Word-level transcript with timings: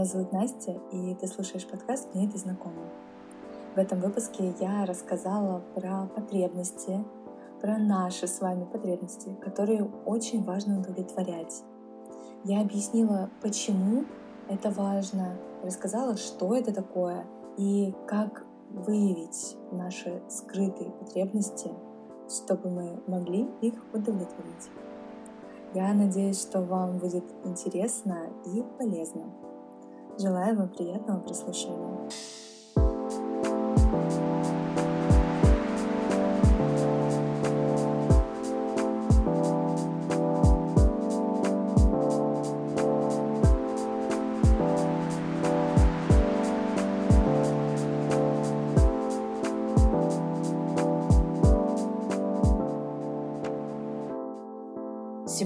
Меня 0.00 0.08
зовут 0.08 0.32
Настя, 0.32 0.80
и 0.92 1.14
ты 1.14 1.26
слушаешь 1.26 1.66
подкаст 1.66 2.14
«Мне 2.14 2.26
это 2.26 2.38
знакомо». 2.38 2.88
В 3.74 3.78
этом 3.78 4.00
выпуске 4.00 4.54
я 4.58 4.86
рассказала 4.86 5.62
про 5.74 6.08
потребности, 6.16 7.04
про 7.60 7.76
наши 7.76 8.26
с 8.26 8.40
вами 8.40 8.64
потребности, 8.64 9.36
которые 9.42 9.84
очень 10.06 10.42
важно 10.42 10.80
удовлетворять. 10.80 11.62
Я 12.44 12.62
объяснила, 12.62 13.28
почему 13.42 14.06
это 14.48 14.70
важно, 14.70 15.36
рассказала, 15.62 16.16
что 16.16 16.54
это 16.54 16.72
такое 16.72 17.26
и 17.58 17.94
как 18.06 18.46
выявить 18.70 19.54
наши 19.70 20.22
скрытые 20.30 20.92
потребности, 20.92 21.72
чтобы 22.26 22.70
мы 22.70 23.02
могли 23.06 23.50
их 23.60 23.74
удовлетворить. 23.92 24.70
Я 25.74 25.92
надеюсь, 25.92 26.40
что 26.40 26.62
вам 26.62 26.96
будет 26.96 27.24
интересно 27.44 28.30
и 28.46 28.64
полезно. 28.78 29.24
Желаю 30.20 30.54
вам 30.54 30.68
приятного 30.68 31.20
прослушивания. 31.20 32.10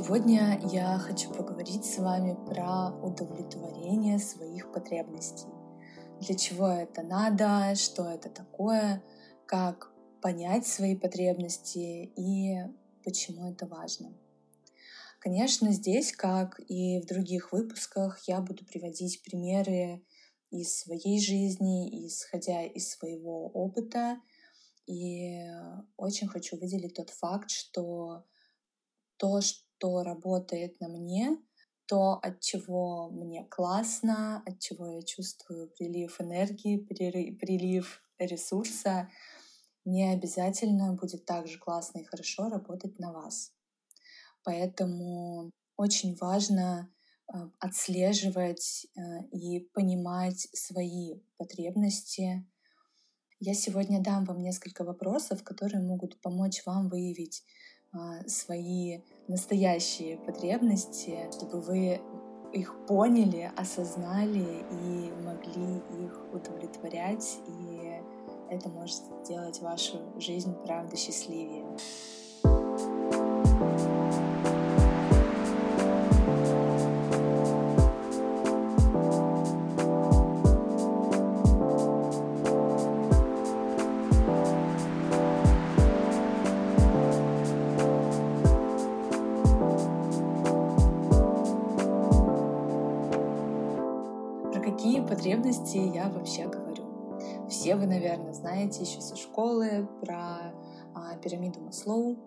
Сегодня 0.05 0.61
я 0.71 0.99
хочу 0.99 1.33
поговорить 1.33 1.87
с 1.87 1.97
вами 1.97 2.35
про 2.47 2.91
удовлетворение 2.91 4.19
своих 4.19 4.71
потребностей. 4.71 5.49
Для 6.21 6.37
чего 6.37 6.69
это 6.69 7.03
надо, 7.03 7.75
что 7.75 8.11
это 8.11 8.29
такое, 8.29 9.03
как 9.47 9.95
понять 10.21 10.67
свои 10.67 10.95
потребности 10.95 12.13
и 12.19 12.55
почему 13.03 13.51
это 13.51 13.67
важно. 13.67 14.13
Конечно, 15.21 15.73
здесь, 15.73 16.13
как 16.13 16.61
и 16.69 17.01
в 17.01 17.07
других 17.07 17.53
выпусках, 17.53 18.29
я 18.29 18.43
буду 18.43 18.67
приводить 18.67 19.23
примеры 19.23 20.05
из 20.51 20.81
своей 20.81 21.19
жизни, 21.19 22.07
исходя 22.07 22.63
из 22.63 22.91
своего 22.91 23.47
опыта. 23.47 24.19
И 24.87 25.41
очень 25.97 26.29
хочу 26.29 26.59
выделить 26.59 26.93
тот 26.93 27.09
факт, 27.09 27.49
что 27.49 28.27
то, 29.17 29.41
что 29.41 29.64
что 29.85 30.03
работает 30.03 30.81
на 30.81 30.89
мне, 30.89 31.37
то, 31.87 32.15
от 32.23 32.41
чего 32.41 33.11
мне 33.11 33.45
классно, 33.45 34.43
от 34.47 34.59
чего 34.59 34.87
я 34.87 35.03
чувствую 35.03 35.69
прилив 35.69 36.19
энергии, 36.21 36.79
прилив 36.79 38.03
ресурса, 38.19 39.11
не 39.85 40.11
обязательно 40.11 40.95
будет 40.95 41.27
так 41.27 41.47
же 41.47 41.59
классно 41.59 41.99
и 41.99 42.05
хорошо 42.05 42.49
работать 42.49 42.99
на 42.99 43.13
вас. 43.13 43.53
Поэтому 44.43 45.51
очень 45.77 46.17
важно 46.17 46.91
э, 47.29 47.37
отслеживать 47.59 48.87
э, 48.97 49.01
и 49.33 49.61
понимать 49.75 50.49
свои 50.55 51.21
потребности. 51.37 52.47
Я 53.39 53.53
сегодня 53.53 54.01
дам 54.01 54.25
вам 54.25 54.41
несколько 54.41 54.85
вопросов, 54.85 55.45
которые 55.45 55.83
могут 55.83 56.19
помочь 56.23 56.63
вам 56.65 56.89
выявить 56.89 57.45
свои 58.27 59.01
настоящие 59.29 60.17
потребности, 60.19 61.29
чтобы 61.33 61.61
вы 61.61 62.01
их 62.53 62.87
поняли, 62.87 63.51
осознали 63.57 64.65
и 64.71 65.13
могли 65.23 65.79
их 66.05 66.21
удовлетворять, 66.33 67.39
и 67.47 68.01
это 68.51 68.69
может 68.69 69.03
сделать 69.25 69.61
вашу 69.61 69.99
жизнь, 70.21 70.55
правда, 70.65 70.97
счастливее. 70.97 71.65
Потребности 95.07 95.77
я 95.77 96.09
вообще 96.09 96.49
говорю? 96.49 97.49
Все 97.49 97.77
вы, 97.77 97.87
наверное, 97.87 98.33
знаете 98.33 98.83
еще 98.83 99.01
со 99.01 99.17
школы 99.17 99.89
про 100.01 100.55
а, 100.95 101.17
пирамиду 101.23 101.61
Маслоу. 101.61 102.19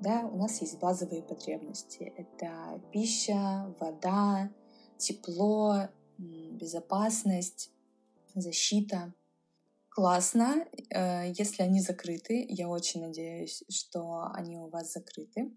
Да, 0.00 0.28
у 0.32 0.36
нас 0.36 0.60
есть 0.60 0.78
базовые 0.78 1.22
потребности. 1.22 2.12
Это 2.16 2.80
пища, 2.92 3.74
вода, 3.80 4.50
тепло, 4.98 5.88
безопасность, 6.18 7.70
защита. 8.34 9.14
Классно, 9.88 10.66
э, 10.90 11.32
если 11.32 11.62
они 11.62 11.80
закрыты. 11.80 12.44
Я 12.48 12.68
очень 12.68 13.00
надеюсь, 13.00 13.64
что 13.70 14.28
они 14.34 14.58
у 14.58 14.68
вас 14.68 14.92
закрыты. 14.92 15.54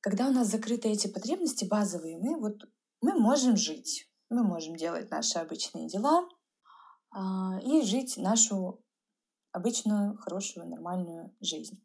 Когда 0.00 0.28
у 0.28 0.32
нас 0.32 0.48
закрыты 0.48 0.88
эти 0.88 1.06
потребности 1.06 1.64
базовые, 1.64 2.18
мы 2.18 2.38
вот 2.38 2.68
мы 3.00 3.18
можем 3.18 3.56
жить 3.56 4.09
мы 4.30 4.44
можем 4.44 4.76
делать 4.76 5.10
наши 5.10 5.38
обычные 5.38 5.88
дела 5.88 6.26
а, 7.10 7.58
и 7.60 7.82
жить 7.82 8.16
нашу 8.16 8.82
обычную, 9.52 10.16
хорошую, 10.18 10.68
нормальную 10.68 11.36
жизнь. 11.40 11.84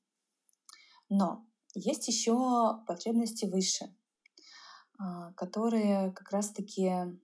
Но 1.09 1.45
есть 1.73 2.07
еще 2.07 2.83
потребности 2.87 3.45
выше, 3.45 3.93
а, 4.99 5.33
которые 5.33 6.11
как 6.13 6.31
раз-таки 6.31 7.19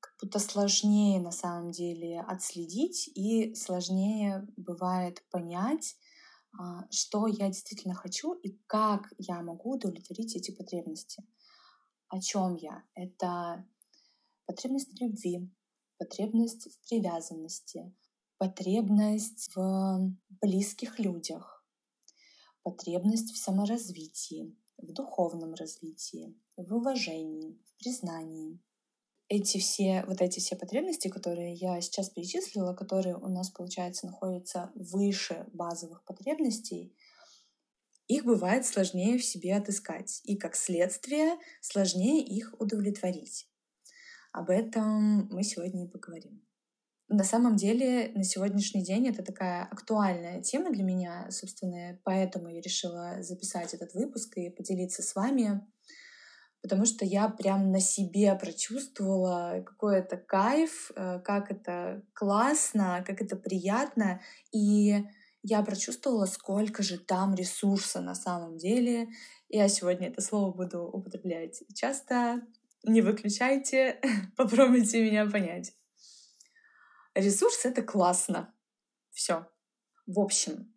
как 0.00 0.14
будто 0.20 0.40
сложнее 0.40 1.20
на 1.20 1.30
самом 1.30 1.70
деле 1.70 2.20
отследить 2.20 3.08
и 3.14 3.54
сложнее 3.54 4.46
бывает 4.56 5.24
понять, 5.30 5.96
а, 6.58 6.84
что 6.90 7.28
я 7.28 7.46
действительно 7.46 7.94
хочу 7.94 8.34
и 8.34 8.58
как 8.66 9.12
я 9.18 9.40
могу 9.40 9.74
удовлетворить 9.74 10.34
эти 10.34 10.50
потребности. 10.50 11.24
О 12.08 12.20
чем 12.20 12.56
я? 12.56 12.82
Это 12.94 13.64
потребность 14.50 14.92
в 14.92 15.00
любви, 15.00 15.48
потребность 15.96 16.66
в 16.72 16.88
привязанности, 16.88 17.94
потребность 18.36 19.54
в 19.54 20.12
близких 20.42 20.98
людях, 20.98 21.64
потребность 22.64 23.30
в 23.30 23.36
саморазвитии, 23.36 24.56
в 24.76 24.92
духовном 24.92 25.54
развитии, 25.54 26.36
в 26.56 26.74
уважении, 26.74 27.60
в 27.64 27.78
признании. 27.78 28.58
Эти 29.28 29.58
все, 29.58 30.04
вот 30.08 30.20
эти 30.20 30.40
все 30.40 30.56
потребности, 30.56 31.06
которые 31.06 31.54
я 31.54 31.80
сейчас 31.80 32.10
перечислила, 32.10 32.74
которые 32.74 33.16
у 33.16 33.28
нас, 33.28 33.50
получается, 33.50 34.06
находятся 34.06 34.72
выше 34.74 35.46
базовых 35.52 36.02
потребностей, 36.04 36.92
их 38.08 38.24
бывает 38.24 38.66
сложнее 38.66 39.16
в 39.16 39.24
себе 39.24 39.54
отыскать, 39.54 40.20
и 40.24 40.34
как 40.34 40.56
следствие 40.56 41.38
сложнее 41.60 42.24
их 42.24 42.52
удовлетворить. 42.58 43.46
Об 44.32 44.50
этом 44.50 45.28
мы 45.30 45.42
сегодня 45.42 45.84
и 45.84 45.88
поговорим. 45.88 46.42
На 47.08 47.24
самом 47.24 47.56
деле, 47.56 48.12
на 48.14 48.22
сегодняшний 48.22 48.84
день 48.84 49.08
это 49.08 49.24
такая 49.24 49.64
актуальная 49.64 50.40
тема 50.42 50.70
для 50.70 50.84
меня, 50.84 51.28
собственно, 51.30 51.98
поэтому 52.04 52.48
я 52.48 52.60
решила 52.60 53.20
записать 53.22 53.74
этот 53.74 53.94
выпуск 53.94 54.36
и 54.36 54.48
поделиться 54.48 55.02
с 55.02 55.16
вами, 55.16 55.60
потому 56.62 56.84
что 56.84 57.04
я 57.04 57.28
прям 57.28 57.72
на 57.72 57.80
себе 57.80 58.32
прочувствовала 58.36 59.64
какой 59.66 59.98
это 59.98 60.16
кайф, 60.16 60.92
э, 60.94 61.18
как 61.24 61.50
это 61.50 62.04
классно, 62.12 63.02
как 63.04 63.20
это 63.20 63.34
приятно, 63.34 64.20
и 64.52 65.04
я 65.42 65.62
прочувствовала, 65.62 66.26
сколько 66.26 66.84
же 66.84 66.96
там 66.98 67.34
ресурса 67.34 68.00
на 68.00 68.14
самом 68.14 68.56
деле. 68.56 69.08
Я 69.48 69.66
сегодня 69.68 70.10
это 70.10 70.20
слово 70.20 70.52
буду 70.52 70.82
употреблять 70.82 71.64
часто, 71.74 72.42
не 72.84 73.02
выключайте, 73.02 74.00
попробуйте 74.36 75.02
меня 75.02 75.28
понять. 75.28 75.72
Ресурс— 77.14 77.64
это 77.64 77.82
классно. 77.82 78.54
Все. 79.10 79.46
В 80.06 80.20
общем, 80.20 80.72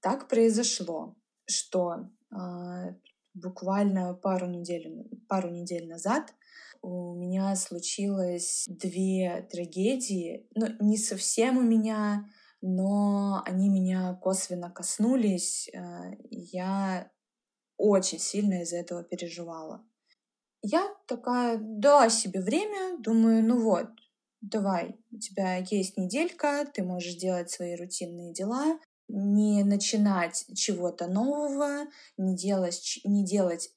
так 0.00 0.28
произошло, 0.28 1.16
что 1.46 2.10
э, 2.30 2.36
буквально 3.34 4.14
пару 4.14 4.46
недель, 4.46 5.08
пару 5.28 5.50
недель 5.50 5.88
назад 5.88 6.34
у 6.82 7.14
меня 7.14 7.56
случилось 7.56 8.64
две 8.68 9.46
трагедии. 9.50 10.46
Ну, 10.54 10.68
не 10.80 10.96
совсем 10.96 11.58
у 11.58 11.62
меня, 11.62 12.28
но 12.60 13.42
они 13.44 13.68
меня 13.68 14.14
косвенно 14.22 14.70
коснулись. 14.70 15.68
Э, 15.72 16.12
я 16.30 17.10
очень 17.76 18.18
сильно 18.18 18.62
из-за 18.62 18.76
этого 18.76 19.02
переживала. 19.02 19.84
Я 20.62 20.88
такая 21.06 21.58
дала 21.60 22.08
себе 22.10 22.40
время, 22.40 22.98
думаю, 22.98 23.44
ну 23.44 23.60
вот, 23.60 23.88
давай, 24.40 24.96
у 25.10 25.18
тебя 25.18 25.56
есть 25.56 25.96
неделька, 25.96 26.66
ты 26.72 26.82
можешь 26.82 27.14
делать 27.14 27.50
свои 27.50 27.74
рутинные 27.76 28.32
дела, 28.32 28.78
не 29.08 29.64
начинать 29.64 30.44
чего-то 30.54 31.06
нового, 31.06 31.86
не 32.16 32.36
делать, 32.36 33.00
не 33.04 33.24
делать 33.24 33.70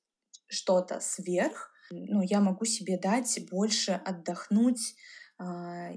что-то 0.48 1.00
сверх. 1.00 1.72
Ну, 1.92 2.22
я 2.22 2.39
могу 2.39 2.66
себе 2.66 2.98
дать 2.98 3.39
больше 3.50 3.92
отдохнуть 4.06 4.95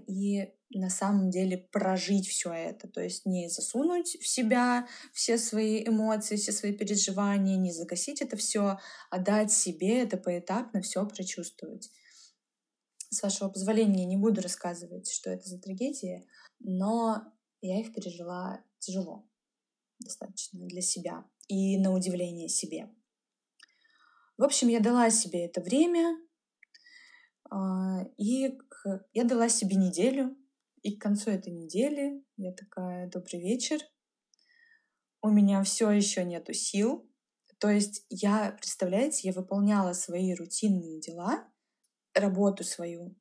и 0.07 0.53
на 0.71 0.91
самом 0.91 1.31
деле 1.31 1.59
прожить 1.59 2.29
все 2.29 2.53
это. 2.53 2.89
То 2.89 3.01
есть 3.01 3.27
не 3.27 3.49
засунуть 3.49 4.17
в 4.21 4.27
себя 4.27 4.89
все 5.13 5.39
свои 5.39 5.87
эмоции, 5.87 6.37
все 6.37 6.53
свои 6.53 6.73
переживания, 6.73 7.57
не 7.57 7.73
загасить 7.73 8.23
это 8.23 8.37
все, 8.37 8.79
а 9.11 9.19
дать 9.19 9.53
себе 9.53 10.01
это 10.03 10.17
поэтапно 10.17 10.81
все 10.83 11.07
прочувствовать. 11.07 11.91
С 13.11 13.23
вашего 13.23 13.49
позволения 13.49 14.05
не 14.05 14.17
буду 14.17 14.41
рассказывать, 14.41 15.11
что 15.11 15.31
это 15.31 15.49
за 15.49 15.61
трагедии, 15.61 16.27
но 16.59 17.23
я 17.61 17.81
их 17.81 17.95
пережила 17.95 18.61
тяжело 18.79 19.29
достаточно 20.01 20.67
для 20.67 20.83
себя 20.83 21.25
и 21.49 21.79
на 21.79 21.93
удивление 21.93 22.49
себе. 22.49 22.91
В 24.37 24.43
общем, 24.43 24.69
я 24.69 24.81
дала 24.81 25.11
себе 25.11 25.45
это 25.45 25.61
время, 25.61 26.19
а, 27.55 28.05
и 28.17 28.59
я 29.13 29.25
дала 29.25 29.49
себе 29.49 29.77
неделю, 29.77 30.37
и 30.83 30.97
к 30.97 31.01
концу 31.01 31.31
этой 31.31 31.53
недели 31.53 32.25
я 32.37 32.53
такая, 32.53 33.09
добрый 33.09 33.41
вечер, 33.41 33.79
у 35.23 35.29
меня 35.29 35.63
все 35.63 35.89
еще 35.93 36.25
нету 36.25 36.53
сил. 36.53 37.09
То 37.59 37.71
есть 37.71 38.05
я, 38.11 38.51
представляете, 38.59 39.29
я 39.29 39.33
выполняла 39.33 39.93
свои 39.93 40.35
рутинные 40.35 41.01
дела, 41.01 41.49
работу 42.13 42.65
свою, 42.65 43.17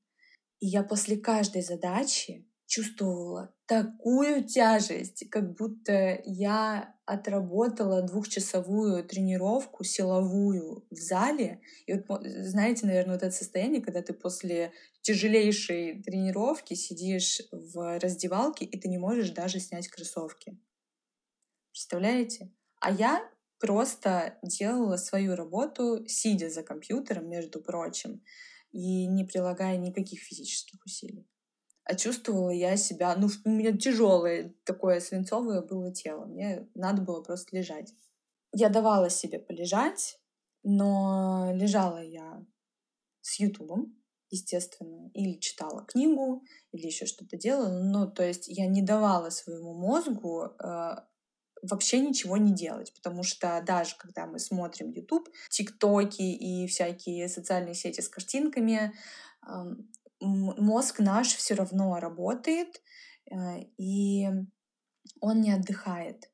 и 0.59 0.65
я 0.65 0.81
после 0.81 1.17
каждой 1.17 1.61
задачи 1.61 2.49
чувствовала 2.65 3.53
такую 3.67 4.45
тяжесть, 4.45 5.29
как 5.29 5.55
будто 5.55 6.19
я 6.25 6.92
отработала 7.05 8.01
двухчасовую 8.01 9.03
тренировку 9.03 9.83
силовую 9.83 10.85
в 10.89 10.95
зале. 10.95 11.61
И 11.85 11.93
вот 11.93 12.21
знаете, 12.25 12.85
наверное, 12.85 13.15
вот 13.15 13.23
это 13.23 13.35
состояние, 13.35 13.81
когда 13.81 14.01
ты 14.01 14.13
после 14.13 14.71
тяжелейшей 15.01 16.01
тренировки 16.01 16.75
сидишь 16.75 17.41
в 17.51 17.99
раздевалке, 17.99 18.65
и 18.65 18.79
ты 18.79 18.87
не 18.87 18.97
можешь 18.97 19.31
даже 19.31 19.59
снять 19.59 19.89
кроссовки. 19.89 20.57
Представляете? 21.71 22.51
А 22.79 22.91
я 22.91 23.29
просто 23.59 24.37
делала 24.41 24.97
свою 24.97 25.35
работу, 25.35 26.05
сидя 26.07 26.49
за 26.49 26.63
компьютером, 26.63 27.29
между 27.29 27.61
прочим, 27.61 28.23
и 28.71 29.07
не 29.07 29.25
прилагая 29.25 29.77
никаких 29.77 30.21
физических 30.21 30.85
усилий 30.85 31.27
а 31.85 31.95
чувствовала 31.95 32.49
я 32.49 32.77
себя, 32.77 33.15
ну, 33.15 33.27
у 33.45 33.49
меня 33.49 33.75
тяжелое 33.77 34.55
такое 34.63 34.99
свинцовое 34.99 35.61
было 35.61 35.93
тело, 35.93 36.25
мне 36.25 36.67
надо 36.75 37.01
было 37.01 37.21
просто 37.21 37.55
лежать. 37.55 37.93
Я 38.53 38.69
давала 38.69 39.09
себе 39.09 39.39
полежать, 39.39 40.19
но 40.63 41.51
лежала 41.55 42.01
я 42.01 42.45
с 43.21 43.39
Ютубом, 43.39 43.97
естественно, 44.29 45.09
или 45.13 45.39
читала 45.39 45.85
книгу, 45.85 46.43
или 46.71 46.87
еще 46.87 47.05
что-то 47.05 47.37
делала. 47.37 47.69
Ну, 47.69 48.09
то 48.09 48.23
есть 48.23 48.47
я 48.47 48.67
не 48.67 48.81
давала 48.81 49.29
своему 49.29 49.73
мозгу 49.73 50.43
э, 50.43 50.95
вообще 51.61 51.99
ничего 51.99 52.37
не 52.37 52.53
делать, 52.53 52.93
потому 52.93 53.23
что 53.23 53.61
даже 53.65 53.95
когда 53.97 54.25
мы 54.25 54.39
смотрим 54.39 54.91
YouTube, 54.91 55.29
ТикТоки 55.49 56.21
и 56.21 56.67
всякие 56.67 57.27
социальные 57.29 57.75
сети 57.75 58.01
с 58.01 58.09
картинками, 58.09 58.93
мозг 60.23 60.99
наш 60.99 61.35
все 61.35 61.53
равно 61.55 61.99
работает, 61.99 62.81
э, 63.29 63.61
и 63.77 64.27
он 65.19 65.41
не 65.41 65.51
отдыхает. 65.51 66.31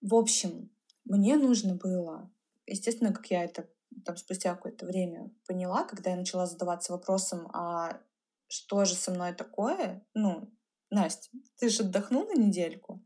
В 0.00 0.14
общем, 0.14 0.70
мне 1.04 1.36
нужно 1.36 1.74
было, 1.74 2.30
естественно, 2.66 3.12
как 3.12 3.26
я 3.26 3.44
это 3.44 3.68
там 4.04 4.16
спустя 4.16 4.54
какое-то 4.54 4.86
время 4.86 5.30
поняла, 5.46 5.84
когда 5.84 6.10
я 6.10 6.16
начала 6.16 6.46
задаваться 6.46 6.92
вопросом, 6.92 7.48
а 7.52 8.00
что 8.48 8.84
же 8.84 8.94
со 8.94 9.10
мной 9.10 9.32
такое? 9.34 10.06
Ну, 10.14 10.52
Настя, 10.90 11.30
ты 11.58 11.68
же 11.68 11.82
отдохнула 11.82 12.32
недельку? 12.34 13.04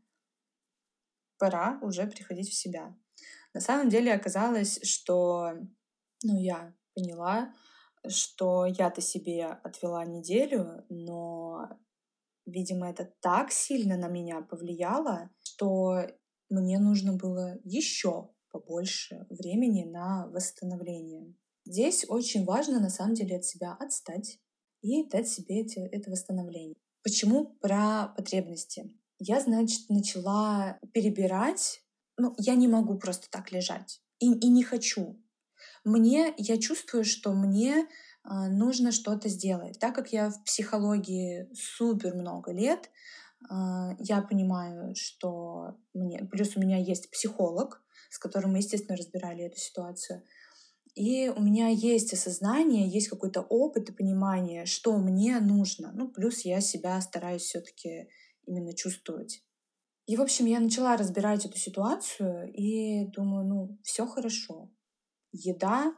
Пора 1.37 1.79
уже 1.81 2.05
приходить 2.05 2.49
в 2.49 2.53
себя. 2.55 2.95
На 3.53 3.61
самом 3.61 3.89
деле 3.89 4.13
оказалось, 4.13 4.79
что 4.83 5.53
ну, 6.23 6.39
я 6.39 6.73
поняла, 6.93 7.53
что 8.07 8.65
я-то 8.65 9.01
себе 9.01 9.45
отвела 9.45 10.05
неделю, 10.05 10.85
но, 10.89 11.69
видимо, 12.45 12.89
это 12.89 13.11
так 13.21 13.51
сильно 13.51 13.97
на 13.97 14.07
меня 14.07 14.41
повлияло, 14.41 15.29
что 15.39 16.07
мне 16.49 16.79
нужно 16.79 17.13
было 17.13 17.59
еще 17.63 18.29
побольше 18.51 19.25
времени 19.29 19.83
на 19.83 20.27
восстановление. 20.27 21.33
Здесь 21.65 22.05
очень 22.07 22.43
важно 22.43 22.79
на 22.79 22.89
самом 22.89 23.13
деле 23.13 23.37
от 23.37 23.45
себя 23.45 23.77
отстать 23.79 24.39
и 24.81 25.07
дать 25.07 25.29
себе 25.29 25.61
эти, 25.61 25.79
это 25.79 26.09
восстановление. 26.09 26.75
Почему 27.03 27.45
про 27.61 28.13
потребности? 28.17 28.91
Я, 29.19 29.39
значит, 29.39 29.89
начала 29.89 30.79
перебирать. 30.93 31.83
Ну, 32.17 32.33
я 32.37 32.55
не 32.55 32.67
могу 32.67 32.97
просто 32.97 33.29
так 33.29 33.51
лежать. 33.51 34.01
И, 34.19 34.31
и 34.31 34.49
не 34.49 34.63
хочу 34.63 35.20
мне, 35.83 36.33
я 36.37 36.57
чувствую, 36.57 37.03
что 37.03 37.33
мне 37.33 37.87
а, 38.23 38.47
нужно 38.49 38.91
что-то 38.91 39.29
сделать. 39.29 39.79
Так 39.79 39.95
как 39.95 40.13
я 40.13 40.29
в 40.29 40.43
психологии 40.43 41.49
супер 41.53 42.13
много 42.13 42.51
лет, 42.51 42.89
а, 43.49 43.95
я 43.99 44.21
понимаю, 44.21 44.93
что 44.95 45.77
мне... 45.93 46.23
Плюс 46.31 46.55
у 46.55 46.59
меня 46.59 46.77
есть 46.77 47.09
психолог, 47.09 47.81
с 48.09 48.19
которым 48.19 48.51
мы, 48.51 48.59
естественно, 48.59 48.97
разбирали 48.97 49.45
эту 49.45 49.57
ситуацию. 49.57 50.23
И 50.93 51.29
у 51.29 51.41
меня 51.41 51.69
есть 51.69 52.13
осознание, 52.13 52.87
есть 52.87 53.07
какой-то 53.07 53.41
опыт 53.41 53.89
и 53.89 53.93
понимание, 53.93 54.65
что 54.65 54.97
мне 54.97 55.39
нужно. 55.39 55.91
Ну, 55.93 56.09
плюс 56.09 56.41
я 56.41 56.61
себя 56.61 56.99
стараюсь 57.01 57.43
все-таки 57.43 58.09
именно 58.45 58.73
чувствовать. 58.73 59.41
И, 60.05 60.17
в 60.17 60.21
общем, 60.21 60.45
я 60.45 60.59
начала 60.59 60.97
разбирать 60.97 61.45
эту 61.45 61.57
ситуацию 61.57 62.51
и 62.53 63.05
думаю, 63.05 63.47
ну, 63.47 63.79
все 63.83 64.05
хорошо 64.05 64.69
еда 65.31 65.95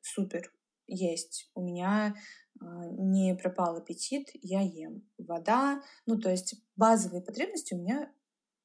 супер 0.00 0.52
есть. 0.86 1.50
У 1.54 1.62
меня 1.62 2.14
э, 2.60 2.64
не 2.98 3.34
пропал 3.34 3.76
аппетит, 3.76 4.28
я 4.34 4.60
ем. 4.60 5.08
Вода, 5.18 5.82
ну 6.06 6.18
то 6.18 6.30
есть 6.30 6.54
базовые 6.76 7.22
потребности 7.22 7.74
у 7.74 7.78
меня 7.78 8.12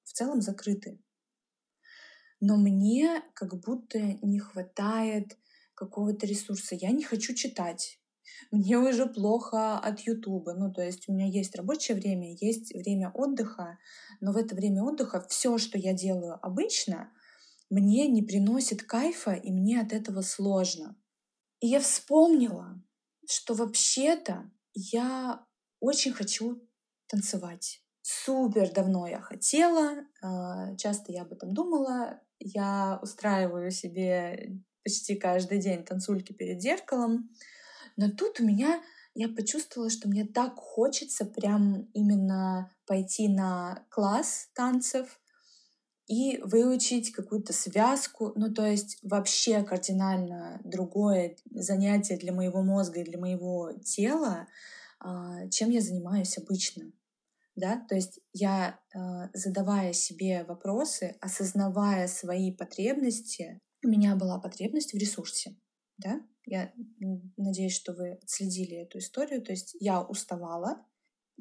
в 0.04 0.14
целом 0.14 0.42
закрыты. 0.42 1.00
Но 2.40 2.58
мне 2.58 3.24
как 3.36 3.60
будто 3.62 4.00
не 4.22 4.40
хватает 4.40 5.38
какого-то 5.76 6.26
ресурса. 6.26 6.76
Я 6.76 6.92
не 6.92 7.04
хочу 7.04 7.34
читать. 7.34 8.00
Мне 8.52 8.78
уже 8.78 9.06
плохо 9.06 9.78
от 9.78 10.02
Ютуба. 10.02 10.54
Ну, 10.54 10.72
то 10.72 10.82
есть 10.82 11.08
у 11.08 11.14
меня 11.14 11.26
есть 11.26 11.56
рабочее 11.56 11.96
время, 11.96 12.36
есть 12.40 12.74
время 12.74 13.12
отдыха, 13.14 13.78
но 14.22 14.32
в 14.32 14.38
это 14.38 14.56
время 14.56 14.84
отдыха 14.84 15.26
все, 15.30 15.58
что 15.58 15.78
я 15.78 15.94
делаю 15.94 16.38
обычно, 16.46 17.12
мне 17.74 18.08
не 18.08 18.22
приносит 18.22 18.84
кайфа, 18.84 19.34
и 19.34 19.52
мне 19.52 19.82
от 19.82 19.94
этого 19.94 20.22
сложно. 20.22 20.96
И 21.60 21.68
я 21.68 21.80
вспомнила, 21.80 22.80
что 23.28 23.56
вообще-то 23.56 24.52
я 24.74 25.44
очень 25.80 26.14
хочу 26.14 26.62
танцевать. 27.08 27.82
Супер 28.02 28.72
давно 28.72 29.08
я 29.08 29.22
хотела, 29.22 30.06
а, 30.22 30.76
часто 30.76 31.12
я 31.12 31.24
об 31.24 31.32
этом 31.32 31.54
думала. 31.54 32.22
Я 32.40 33.00
устраиваю 33.02 33.72
себе 33.72 34.60
почти 34.84 35.16
каждый 35.16 35.60
день 35.60 35.84
танцульки 35.84 36.34
перед 36.34 36.62
зеркалом. 36.62 37.30
Но 37.96 38.12
тут 38.12 38.40
у 38.40 38.46
меня 38.46 38.84
я 39.16 39.30
почувствовала, 39.30 39.90
что 39.90 40.10
мне 40.10 40.26
так 40.26 40.56
хочется 40.58 41.26
прям 41.26 41.90
именно 41.94 42.72
пойти 42.86 43.30
на 43.30 43.86
класс 43.90 44.50
танцев, 44.54 45.20
и 46.08 46.38
выучить 46.44 47.12
какую-то 47.12 47.54
связку, 47.54 48.34
ну 48.36 48.54
то 48.54 48.66
есть 48.66 48.98
вообще 49.04 49.64
кардинально 49.64 50.60
другое 50.64 51.38
занятие 51.52 52.18
для 52.18 52.34
моего 52.34 52.62
мозга 52.62 53.02
и 53.02 53.06
для 53.06 53.18
моего 53.18 53.72
тела, 53.84 54.48
а, 55.00 55.48
чем 55.50 55.70
я 55.70 55.82
занимаюсь 55.82 56.38
обычно. 56.38 56.92
Да? 57.56 57.86
То 57.88 57.96
есть 57.96 58.20
я, 58.34 58.80
а, 58.94 59.30
задавая 59.34 59.94
себе 59.94 60.44
вопросы, 60.44 61.16
осознавая 61.22 62.08
свои 62.08 62.52
потребности, 62.52 63.60
у 63.84 63.88
меня 63.88 64.16
была 64.16 64.40
потребность 64.40 64.94
в 64.94 64.98
ресурсе. 64.98 65.56
Да? 65.98 66.22
Я 66.46 66.74
надеюсь, 67.38 67.76
что 67.76 67.94
вы 67.94 68.14
отследили 68.14 68.78
эту 68.78 68.98
историю. 68.98 69.42
То 69.42 69.52
есть 69.52 69.76
я 69.80 70.02
уставала, 70.02 70.86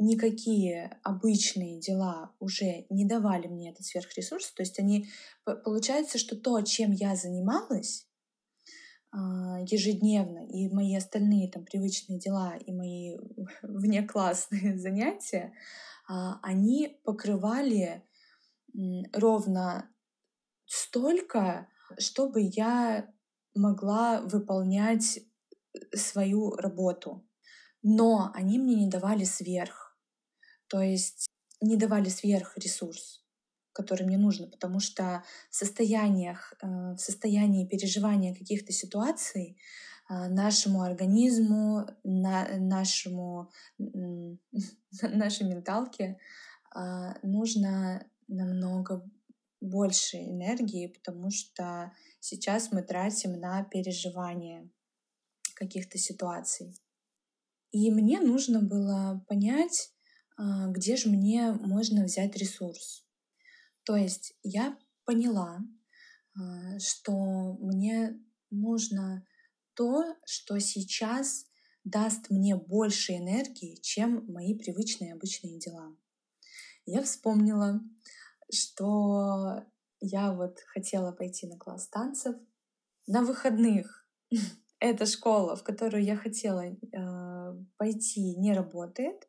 никакие 0.03 0.99
обычные 1.03 1.81
дела 1.81 2.33
уже 2.39 2.87
не 2.91 3.07
давали 3.07 3.47
мне 3.47 3.71
этот 3.71 3.85
сверхресурс. 3.85 4.53
То 4.53 4.63
есть 4.63 4.79
они, 4.79 5.09
получается, 5.45 6.19
что 6.19 6.37
то, 6.37 6.61
чем 6.63 6.93
я 6.93 7.17
занималась, 7.17 8.07
а, 9.15 9.61
ежедневно, 9.61 10.47
и 10.47 10.69
мои 10.69 10.97
остальные 10.97 11.51
там 11.51 11.65
привычные 11.65 12.19
дела, 12.19 12.57
и 12.57 12.73
мои 12.73 13.19
внеклассные 13.63 14.79
занятия, 14.79 15.53
а, 16.09 16.41
они 16.43 16.99
покрывали 17.05 18.03
ровно 19.13 19.91
столько, 20.65 21.69
чтобы 21.99 22.41
я 22.41 23.13
могла 23.55 24.23
выполнять 24.23 25.19
э, 25.19 25.97
свою 25.97 26.53
работу. 26.53 27.27
Но 27.83 28.31
они 28.35 28.59
мне 28.59 28.77
не 28.77 28.89
давали 28.89 29.25
сверх. 29.25 29.82
То 30.73 30.81
есть 30.81 31.29
не 31.61 31.77
давали 31.77 32.09
сверх 32.09 32.57
ресурс, 32.57 33.23
который 33.75 34.07
мне 34.07 34.17
нужно, 34.17 34.47
потому 34.47 34.81
что 34.81 35.23
в 35.51 35.55
состояниях, 35.55 36.55
э, 36.63 36.95
в 36.95 36.97
состоянии 36.97 37.67
переживания 37.67 38.35
каких-то 38.35 38.73
ситуаций 38.73 39.59
э, 40.09 40.29
нашему 40.29 40.81
организму, 40.81 41.87
на, 42.05 42.57
нашему, 42.57 43.51
нашей 45.03 45.47
менталке 45.47 46.19
нужно 47.23 48.07
намного 48.29 49.07
больше 49.61 50.17
энергии, 50.17 50.87
потому 50.87 51.31
что 51.31 51.93
сейчас 52.19 52.73
мы 52.73 52.81
тратим 52.81 53.39
на 53.39 53.63
переживание 53.63 54.71
каких-то 55.55 55.99
ситуаций. 55.99 56.75
И 57.73 57.91
мне 57.91 58.21
нужно 58.21 58.63
было 58.63 59.23
понять, 59.29 59.92
а, 59.92 59.92
где 60.39 60.97
же 60.97 61.09
мне 61.09 61.53
можно 61.53 62.05
взять 62.05 62.37
ресурс. 62.37 63.07
То 63.85 63.97
есть 63.97 64.35
я 64.43 64.79
поняла, 65.05 65.61
а, 66.39 66.79
что 66.79 67.55
мне 67.61 68.19
нужно 68.51 69.27
то, 69.75 70.17
что 70.25 70.59
сейчас 70.59 71.47
даст 71.85 72.31
мне 72.31 72.55
больше 72.57 73.15
энергии, 73.15 73.81
чем 73.81 74.25
мои 74.33 74.55
привычные 74.55 75.15
обычные 75.15 75.59
дела. 75.59 75.97
Я 76.85 77.03
вспомнила, 77.03 77.81
что 78.53 79.65
я 80.01 80.33
вот 80.33 80.59
хотела 80.67 81.13
пойти 81.13 81.47
на 81.47 81.59
класс 81.59 81.89
танцев 81.89 82.37
на 83.07 83.23
выходных. 83.23 84.07
Эта 84.79 85.07
школа, 85.07 85.57
в 85.57 85.63
которую 85.63 86.03
я 86.03 86.17
хотела 86.17 86.65
э, 86.65 87.65
пойти, 87.77 88.37
не 88.37 88.53
работает. 88.53 89.29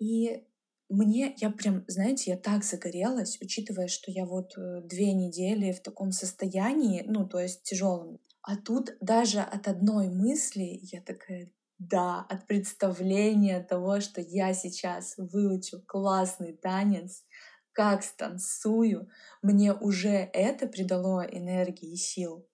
И 0.00 0.44
мне, 0.88 1.34
я 1.36 1.50
прям, 1.50 1.84
знаете, 1.86 2.32
я 2.32 2.36
так 2.36 2.64
загорелась, 2.64 3.38
учитывая, 3.40 3.86
что 3.86 4.10
я 4.10 4.24
вот 4.24 4.58
э, 4.58 4.80
две 4.82 5.12
недели 5.12 5.70
в 5.70 5.80
таком 5.80 6.10
состоянии, 6.10 7.04
ну, 7.06 7.28
то 7.28 7.38
есть 7.38 7.62
тяжелом. 7.62 8.18
А 8.42 8.56
тут 8.56 8.96
даже 9.00 9.40
от 9.40 9.68
одной 9.68 10.08
мысли 10.08 10.80
я 10.82 11.00
такая, 11.02 11.52
да, 11.78 12.26
от 12.28 12.46
представления 12.46 13.62
того, 13.62 14.00
что 14.00 14.20
я 14.20 14.52
сейчас 14.54 15.14
выучу 15.16 15.80
классный 15.86 16.54
танец, 16.54 17.24
как 17.72 18.02
станцую, 18.02 19.08
мне 19.42 19.72
уже 19.72 20.28
это 20.32 20.66
придало 20.66 21.20
энергии 21.20 21.92
и 21.92 21.96
сил. 21.96 22.49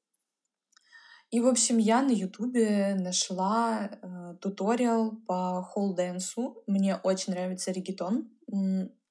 И, 1.31 1.41
в 1.41 1.49
общем, 1.49 1.79
я 1.79 2.03
на 2.03 2.13
Ютубе 2.13 2.95
нашла 2.95 3.91
э, 3.91 4.35
туториал 4.41 5.17
по 5.27 5.63
холл-дэнсу. 5.63 6.63
Мне 6.67 6.97
очень 6.97 7.33
нравится 7.33 7.73
регетон. 7.73 8.31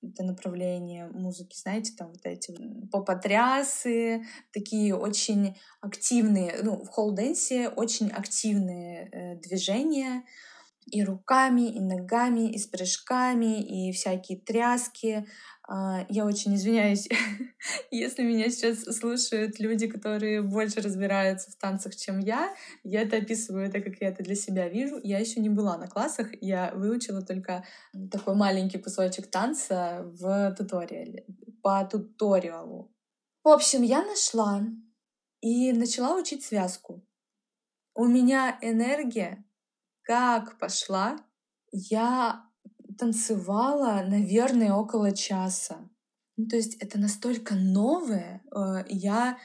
Это 0.01 0.23
направление 0.23 1.07
музыки, 1.07 1.57
знаете, 1.57 1.93
там 1.97 2.09
вот 2.09 2.25
эти 2.25 2.55
попотрясы, 2.91 4.23
такие 4.53 4.95
очень 4.95 5.57
активные, 5.81 6.59
ну, 6.63 6.83
в 6.83 6.87
холл-дэнсе 6.89 7.69
очень 7.69 8.11
активные 8.11 9.09
э, 9.11 9.35
движения 9.37 10.23
и 10.85 11.03
руками, 11.03 11.69
и 11.69 11.79
ногами, 11.79 12.51
и 12.51 12.57
с 12.57 12.67
прыжками, 12.67 13.61
и 13.61 13.91
всякие 13.91 14.39
тряски. 14.39 15.25
А, 15.67 16.05
я 16.09 16.25
очень 16.25 16.55
извиняюсь, 16.55 17.07
если 17.91 18.23
меня 18.23 18.49
сейчас 18.49 18.83
слушают 18.83 19.59
люди, 19.59 19.87
которые 19.87 20.43
больше 20.43 20.81
разбираются 20.81 21.51
в 21.51 21.55
танцах, 21.55 21.95
чем 21.95 22.19
я. 22.19 22.53
Я 22.83 23.01
это 23.01 23.17
описываю 23.17 23.71
так, 23.71 23.83
как 23.83 23.95
я 23.99 24.09
это 24.09 24.23
для 24.23 24.35
себя 24.35 24.69
вижу. 24.69 24.99
Я 25.03 25.19
еще 25.19 25.39
не 25.39 25.49
была 25.49 25.77
на 25.77 25.87
классах, 25.87 26.29
я 26.39 26.71
выучила 26.75 27.23
только 27.23 27.65
такой 28.11 28.35
маленький 28.35 28.77
кусочек 28.77 29.27
танца 29.31 30.03
в 30.03 30.53
туториале, 30.55 31.25
по 31.63 31.83
туториалу. 31.83 32.93
В 33.43 33.49
общем, 33.49 33.81
я 33.81 34.03
нашла 34.05 34.63
и 35.41 35.71
начала 35.73 36.15
учить 36.15 36.43
связку. 36.43 37.03
У 37.95 38.05
меня 38.05 38.59
энергия 38.61 39.45
как 40.05 40.57
пошла. 40.59 41.17
Я 41.71 42.45
танцевала, 42.97 44.05
наверное, 44.07 44.73
около 44.73 45.11
часа. 45.11 45.89
Ну, 46.37 46.47
то 46.47 46.55
есть 46.55 46.75
это 46.75 46.99
настолько 46.99 47.55
новое. 47.55 48.41
Э, 48.55 48.85
я 48.87 49.37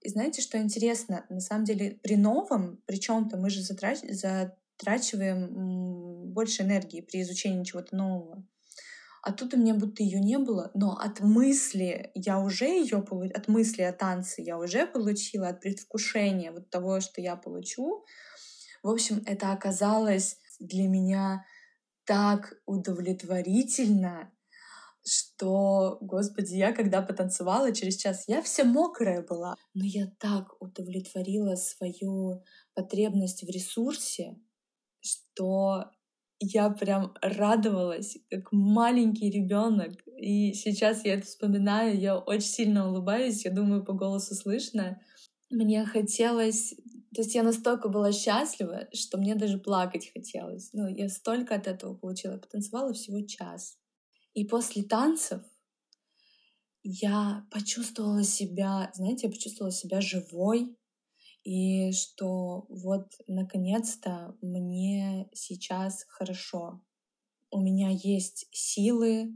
и 0.00 0.10
знаете, 0.10 0.42
что 0.42 0.58
интересно? 0.58 1.24
На 1.28 1.40
самом 1.40 1.64
деле 1.64 1.98
при 2.02 2.16
новом, 2.16 2.80
при 2.86 2.96
чем-то 2.96 3.36
мы 3.36 3.50
же 3.50 3.62
затрач... 3.62 3.98
затрачиваем 4.10 6.32
больше 6.32 6.62
энергии 6.62 7.00
при 7.00 7.22
изучении 7.22 7.64
чего-то 7.64 7.96
нового. 7.96 8.46
А 9.22 9.32
тут 9.32 9.54
у 9.54 9.56
меня 9.56 9.74
будто 9.74 10.02
ее 10.02 10.20
не 10.20 10.38
было, 10.38 10.70
но 10.74 10.96
от 10.96 11.20
мысли 11.20 12.12
я 12.14 12.38
уже 12.38 12.66
ее 12.66 13.02
получила, 13.02 13.36
от 13.36 13.48
мысли 13.48 13.82
о 13.82 13.92
танце 13.92 14.42
я 14.42 14.56
уже 14.56 14.86
получила, 14.86 15.48
от 15.48 15.60
предвкушения 15.60 16.52
вот 16.52 16.70
того, 16.70 17.00
что 17.00 17.20
я 17.20 17.34
получу. 17.34 18.04
В 18.82 18.88
общем, 18.88 19.22
это 19.26 19.52
оказалось 19.52 20.38
для 20.58 20.88
меня 20.88 21.44
так 22.04 22.54
удовлетворительно, 22.66 24.32
что, 25.06 25.98
господи, 26.00 26.54
я 26.54 26.72
когда 26.72 27.02
потанцевала 27.02 27.72
через 27.72 27.96
час, 27.96 28.24
я 28.26 28.42
вся 28.42 28.64
мокрая 28.64 29.22
была. 29.22 29.54
Но 29.74 29.84
я 29.84 30.10
так 30.18 30.60
удовлетворила 30.60 31.54
свою 31.54 32.42
потребность 32.74 33.42
в 33.42 33.48
ресурсе, 33.48 34.36
что 35.00 35.90
я 36.40 36.70
прям 36.70 37.14
радовалась, 37.20 38.16
как 38.30 38.52
маленький 38.52 39.30
ребенок. 39.30 39.92
И 40.16 40.52
сейчас 40.54 41.04
я 41.04 41.14
это 41.14 41.26
вспоминаю, 41.26 41.98
я 41.98 42.18
очень 42.18 42.48
сильно 42.48 42.88
улыбаюсь, 42.88 43.44
я 43.44 43.50
думаю, 43.50 43.84
по 43.84 43.92
голосу 43.92 44.34
слышно. 44.34 45.00
Мне 45.50 45.84
хотелось 45.86 46.74
то 47.14 47.22
есть 47.22 47.34
я 47.34 47.42
настолько 47.42 47.88
была 47.88 48.12
счастлива, 48.12 48.88
что 48.92 49.18
мне 49.18 49.34
даже 49.34 49.58
плакать 49.58 50.10
хотелось. 50.12 50.70
Ну, 50.72 50.88
я 50.88 51.08
столько 51.08 51.54
от 51.54 51.66
этого 51.66 51.94
получила. 51.94 52.32
Я 52.32 52.38
потанцевала 52.38 52.92
всего 52.92 53.20
час. 53.26 53.78
И 54.34 54.44
после 54.44 54.82
танцев 54.82 55.42
я 56.82 57.46
почувствовала 57.50 58.22
себя, 58.22 58.90
знаете, 58.94 59.26
я 59.26 59.32
почувствовала 59.32 59.72
себя 59.72 60.00
живой, 60.00 60.76
и 61.44 61.92
что 61.92 62.66
вот 62.68 63.06
наконец-то 63.26 64.36
мне 64.42 65.28
сейчас 65.32 66.04
хорошо. 66.08 66.82
У 67.50 67.60
меня 67.60 67.88
есть 67.90 68.46
силы, 68.52 69.32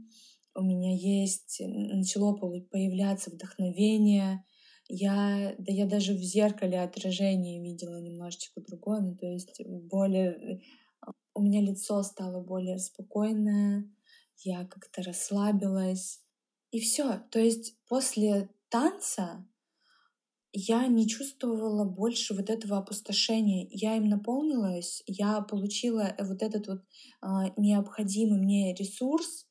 у 0.53 0.61
меня 0.61 0.93
есть, 0.95 1.59
начало 1.59 2.35
появляться 2.35 3.31
вдохновение, 3.31 4.45
я, 4.87 5.55
да 5.57 5.71
я 5.71 5.85
даже 5.85 6.13
в 6.13 6.21
зеркале 6.21 6.81
отражение 6.81 7.61
видела 7.61 7.99
немножечко 8.01 8.61
другое, 8.61 9.01
ну 9.01 9.15
то 9.15 9.27
есть 9.27 9.61
более, 9.65 10.61
у 11.33 11.41
меня 11.41 11.61
лицо 11.61 12.01
стало 12.03 12.41
более 12.41 12.79
спокойное, 12.79 13.89
я 14.43 14.65
как-то 14.65 15.01
расслабилась, 15.03 16.21
и 16.71 16.79
все. 16.79 17.19
То 17.29 17.39
есть 17.39 17.77
после 17.87 18.49
танца 18.69 19.45
я 20.53 20.85
не 20.87 21.07
чувствовала 21.07 21.83
больше 21.83 22.35
вот 22.35 22.49
этого 22.49 22.77
опустошения. 22.77 23.67
Я 23.71 23.95
им 23.95 24.07
наполнилась, 24.07 25.03
я 25.07 25.41
получила 25.41 26.15
вот 26.19 26.43
этот 26.43 26.67
вот 26.67 26.81
а, 27.21 27.49
необходимый 27.57 28.39
мне 28.39 28.75
ресурс 28.75 29.47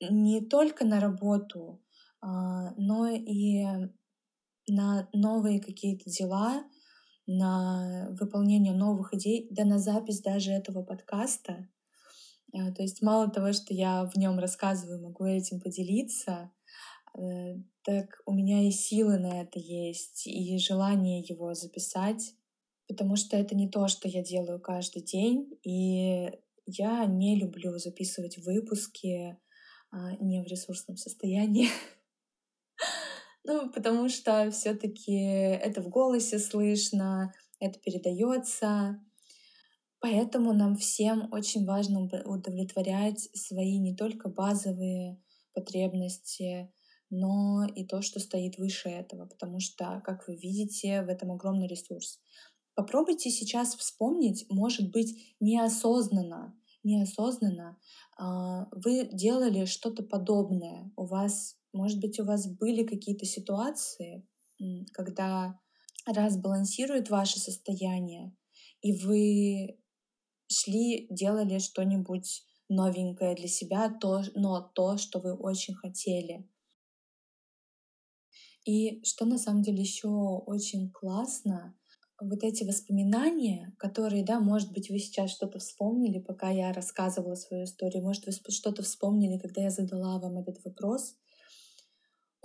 не 0.00 0.40
только 0.40 0.84
на 0.84 1.00
работу, 1.00 1.82
а, 2.22 2.72
но 2.76 3.08
и 3.08 3.64
на 4.68 5.08
новые 5.12 5.60
какие-то 5.60 6.10
дела, 6.10 6.64
на 7.26 8.08
выполнение 8.18 8.72
новых 8.72 9.14
идей, 9.14 9.48
да 9.50 9.64
на 9.64 9.78
запись 9.78 10.20
даже 10.20 10.52
этого 10.52 10.82
подкаста. 10.82 11.68
Э, 12.52 12.72
то 12.72 12.82
есть 12.82 13.02
мало 13.02 13.28
того, 13.30 13.52
что 13.52 13.74
я 13.74 14.04
в 14.04 14.16
нем 14.16 14.38
рассказываю, 14.38 15.02
могу 15.02 15.24
этим 15.24 15.60
поделиться, 15.60 16.52
э, 17.18 17.56
так 17.82 18.20
у 18.26 18.32
меня 18.32 18.66
и 18.66 18.70
силы 18.70 19.18
на 19.18 19.42
это 19.42 19.58
есть, 19.58 20.26
и 20.26 20.58
желание 20.58 21.20
его 21.20 21.54
записать, 21.54 22.34
потому 22.88 23.16
что 23.16 23.36
это 23.36 23.54
не 23.54 23.68
то, 23.68 23.88
что 23.88 24.08
я 24.08 24.22
делаю 24.22 24.60
каждый 24.60 25.02
день, 25.02 25.58
и 25.64 26.30
я 26.66 27.06
не 27.06 27.36
люблю 27.36 27.78
записывать 27.78 28.38
выпуски 28.38 29.38
а, 29.90 30.16
не 30.16 30.42
в 30.42 30.46
ресурсном 30.46 30.96
состоянии. 30.96 31.68
Ну, 33.48 33.70
потому 33.70 34.08
что 34.08 34.50
все-таки 34.50 35.14
это 35.14 35.80
в 35.80 35.88
голосе 35.88 36.40
слышно, 36.40 37.32
это 37.60 37.78
передается. 37.78 39.00
Поэтому 40.00 40.52
нам 40.52 40.76
всем 40.76 41.28
очень 41.32 41.64
важно 41.64 42.00
удовлетворять 42.24 43.28
свои 43.34 43.78
не 43.78 43.94
только 43.94 44.28
базовые 44.28 45.22
потребности, 45.54 46.72
но 47.08 47.64
и 47.72 47.86
то, 47.86 48.02
что 48.02 48.18
стоит 48.18 48.58
выше 48.58 48.88
этого, 48.88 49.26
потому 49.26 49.60
что, 49.60 50.02
как 50.04 50.26
вы 50.26 50.34
видите, 50.34 51.02
в 51.02 51.08
этом 51.08 51.30
огромный 51.30 51.68
ресурс. 51.68 52.18
Попробуйте 52.74 53.30
сейчас 53.30 53.76
вспомнить, 53.76 54.44
может 54.50 54.90
быть, 54.90 55.36
неосознанно, 55.38 56.58
неосознанно 56.82 57.78
а, 58.18 58.66
вы 58.72 59.08
делали 59.12 59.66
что-то 59.66 60.02
подобное. 60.02 60.90
У 60.96 61.06
вас, 61.06 61.55
может 61.72 62.00
быть, 62.00 62.18
у 62.20 62.24
вас 62.24 62.46
были 62.46 62.84
какие-то 62.84 63.26
ситуации, 63.26 64.26
когда 64.92 65.58
раз 66.06 66.36
балансирует 66.38 67.10
ваше 67.10 67.38
состояние, 67.38 68.34
и 68.80 68.92
вы 69.04 69.78
шли, 70.48 71.06
делали 71.10 71.58
что-нибудь 71.58 72.44
новенькое 72.68 73.34
для 73.34 73.48
себя, 73.48 73.90
то, 73.90 74.22
но 74.34 74.60
то, 74.60 74.96
что 74.96 75.20
вы 75.20 75.34
очень 75.34 75.74
хотели. 75.74 76.48
И 78.64 79.04
что 79.04 79.24
на 79.26 79.38
самом 79.38 79.62
деле 79.62 79.80
еще 79.80 80.08
очень 80.08 80.90
классно, 80.90 81.76
вот 82.20 82.42
эти 82.42 82.64
воспоминания, 82.64 83.74
которые, 83.78 84.24
да, 84.24 84.40
может 84.40 84.72
быть, 84.72 84.90
вы 84.90 84.98
сейчас 84.98 85.30
что-то 85.30 85.58
вспомнили, 85.58 86.18
пока 86.18 86.50
я 86.50 86.72
рассказывала 86.72 87.34
свою 87.34 87.64
историю, 87.64 88.02
может, 88.02 88.26
вы 88.26 88.32
что-то 88.32 88.82
вспомнили, 88.82 89.38
когда 89.38 89.62
я 89.62 89.70
задала 89.70 90.18
вам 90.18 90.38
этот 90.38 90.64
вопрос. 90.64 91.14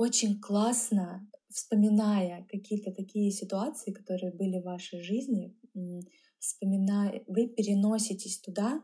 Очень 0.01 0.39
классно, 0.41 1.29
вспоминая 1.48 2.48
какие-то 2.50 2.91
такие 2.91 3.29
ситуации, 3.29 3.91
которые 3.91 4.34
были 4.34 4.58
в 4.60 4.63
вашей 4.63 5.03
жизни, 5.03 5.55
вспоминая, 6.39 7.24
вы 7.27 7.46
переноситесь 7.46 8.39
туда, 8.39 8.81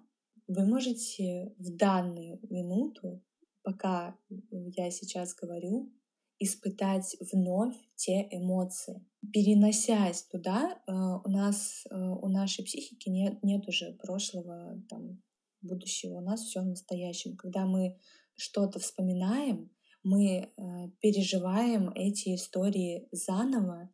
вы 0.47 0.63
можете 0.63 1.55
в 1.57 1.75
данную 1.75 2.39
минуту, 2.51 3.24
пока 3.63 4.15
я 4.51 4.91
сейчас 4.91 5.33
говорю, 5.33 5.91
испытать 6.38 7.17
вновь 7.31 7.75
те 7.95 8.27
эмоции. 8.29 9.03
Переносясь 9.33 10.21
туда, 10.21 10.79
э, 10.86 10.91
у 10.91 11.29
нас, 11.31 11.88
э, 11.89 11.95
у 11.95 12.29
нашей 12.29 12.63
психики 12.63 13.09
нет, 13.09 13.41
нет 13.41 13.67
уже 13.67 13.93
прошлого, 13.93 14.83
там, 14.88 15.24
будущего, 15.62 16.19
у 16.19 16.21
нас 16.21 16.41
все 16.41 16.62
в 16.62 16.67
настоящем. 16.67 17.36
Когда 17.36 17.65
мы 17.65 17.97
что-то 18.36 18.77
вспоминаем, 18.77 19.71
мы 20.07 20.23
э, 20.25 20.89
переживаем 21.01 21.91
эти 21.93 22.35
истории 22.35 23.09
заново, 23.11 23.89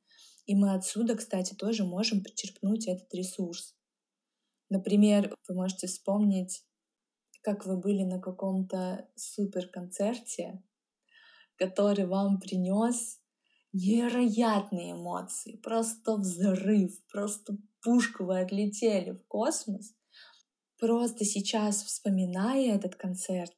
и 0.46 0.56
мы 0.56 0.74
отсюда, 0.74 1.16
кстати, 1.16 1.56
тоже 1.56 1.84
можем 1.84 2.24
почерпнуть 2.24 2.88
этот 2.88 3.12
ресурс. 3.14 3.76
Например, 4.70 5.36
вы 5.48 5.56
можете 5.56 5.88
вспомнить, 5.88 6.64
как 7.42 7.66
вы 7.66 7.78
были 7.78 8.04
на 8.04 8.20
каком-то 8.20 9.10
супер 9.16 9.68
концерте, 9.68 10.64
который 11.56 12.06
вам 12.06 12.40
принес 12.40 13.20
невероятные 13.72 14.92
эмоции, 14.92 15.58
просто 15.58 16.18
взрыв, 16.18 16.92
просто 17.12 17.58
пушку 17.82 18.26
вы 18.26 18.40
отлетели 18.40 19.12
в 19.12 19.26
космос. 19.28 19.94
Просто 20.80 21.26
сейчас, 21.26 21.84
вспоминая 21.84 22.76
этот 22.76 22.96
концерт, 22.96 23.56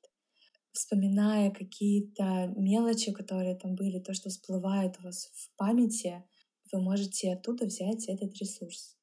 вспоминая 0.75 1.51
какие-то 1.51 2.53
мелочи, 2.55 3.12
которые 3.12 3.55
там 3.55 3.75
были, 3.75 4.00
то, 4.00 4.13
что 4.13 4.29
всплывает 4.29 5.00
у 5.00 5.03
вас 5.03 5.32
в 5.34 5.55
памяти, 5.55 6.24
вы 6.72 6.82
можете 6.82 7.34
оттуда 7.34 7.65
взять 7.65 8.08
этот 8.08 8.36
ресурс. 8.36 8.98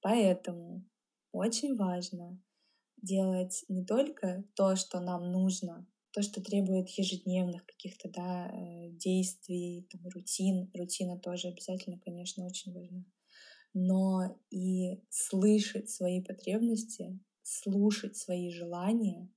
Поэтому 0.00 0.84
очень 1.30 1.76
важно 1.76 2.42
делать 3.00 3.64
не 3.68 3.84
только 3.84 4.44
то, 4.54 4.76
что 4.76 5.00
нам 5.00 5.30
нужно, 5.30 5.86
то, 6.10 6.22
что 6.22 6.42
требует 6.42 6.88
ежедневных 6.90 7.64
каких-то 7.64 8.08
да, 8.10 8.50
э, 8.52 8.90
действий, 8.90 9.86
там, 9.90 10.06
рутин. 10.08 10.70
Рутина 10.74 11.18
тоже 11.18 11.48
обязательно, 11.48 11.98
конечно, 11.98 12.44
очень 12.44 12.72
важна. 12.74 13.04
Но 13.74 14.36
и 14.50 15.00
слышать 15.08 15.88
свои 15.88 16.20
потребности, 16.20 17.18
слушать 17.42 18.16
свои 18.16 18.50
желания 18.50 19.30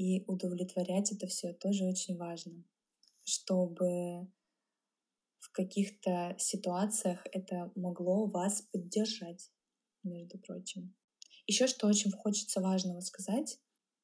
и 0.00 0.24
удовлетворять 0.26 1.12
это 1.12 1.26
все 1.26 1.52
тоже 1.52 1.84
очень 1.84 2.16
важно, 2.16 2.64
чтобы 3.22 4.26
в 5.38 5.52
каких-то 5.52 6.34
ситуациях 6.38 7.20
это 7.32 7.70
могло 7.74 8.24
вас 8.26 8.62
поддержать, 8.72 9.50
между 10.02 10.38
прочим. 10.38 10.94
Еще 11.46 11.66
что 11.66 11.86
очень 11.86 12.12
хочется 12.12 12.62
важного 12.62 13.00
сказать, 13.00 13.58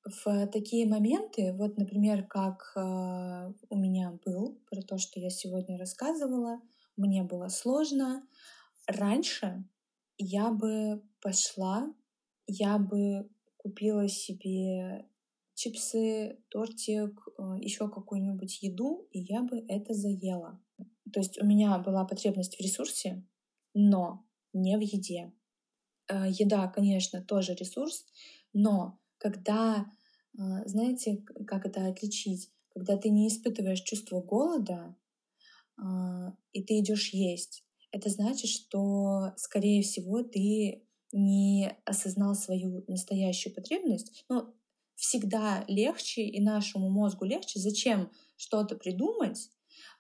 в 0.05 0.47
такие 0.49 0.87
моменты, 0.87 1.55
вот, 1.55 1.79
например, 1.79 2.27
как 2.27 2.73
э, 2.77 3.53
у 3.71 3.77
меня 3.77 4.19
был, 4.25 4.61
про 4.71 4.83
то, 4.83 4.99
что 4.99 5.19
я 5.19 5.31
сегодня 5.31 5.79
рассказывала, 5.79 6.61
мне 6.97 7.23
было 7.23 7.49
сложно. 7.49 8.29
Раньше 8.87 9.65
я 10.19 10.51
бы 10.51 11.03
пошла, 11.23 11.93
я 12.47 12.79
бы 12.79 13.31
купила 13.57 14.09
себе 14.09 15.09
чипсы, 15.57 16.39
тортик, 16.51 17.27
э, 17.39 17.57
еще 17.61 17.89
какую-нибудь 17.89 18.63
еду, 18.63 19.09
и 19.11 19.21
я 19.21 19.43
бы 19.43 19.65
это 19.69 19.95
заела. 19.95 20.61
То 21.13 21.21
есть 21.21 21.41
у 21.41 21.47
меня 21.47 21.79
была 21.79 22.05
потребность 22.05 22.57
в 22.57 22.61
ресурсе, 22.61 23.25
но 23.75 24.25
не 24.53 24.77
в 24.77 24.81
еде. 24.81 25.33
Э, 26.09 26.27
еда, 26.29 26.69
конечно, 26.69 27.23
тоже 27.23 27.55
ресурс, 27.55 28.05
но 28.53 29.01
когда, 29.19 29.87
а, 30.39 30.69
знаете, 30.69 31.25
как 31.47 31.65
это 31.67 31.87
отличить? 31.89 32.53
Когда 32.69 32.99
ты 32.99 33.09
не 33.09 33.29
испытываешь 33.29 33.81
чувство 33.81 34.21
голода, 34.21 34.95
и 36.53 36.63
ты 36.63 36.79
идешь 36.79 37.15
есть, 37.15 37.65
это 37.91 38.11
значит, 38.11 38.51
что, 38.51 39.33
скорее 39.37 39.83
всего, 39.83 40.23
ты 40.23 40.87
не 41.13 41.75
осознал 41.85 42.35
свою 42.35 42.85
настоящую 42.89 43.55
потребность. 43.55 44.25
Но 44.29 44.55
всегда 44.97 45.65
легче, 45.69 46.23
и 46.23 46.41
нашему 46.41 46.91
мозгу 46.91 47.25
легче, 47.25 47.61
зачем 47.61 48.11
что-то 48.37 48.75
придумать, 48.75 49.51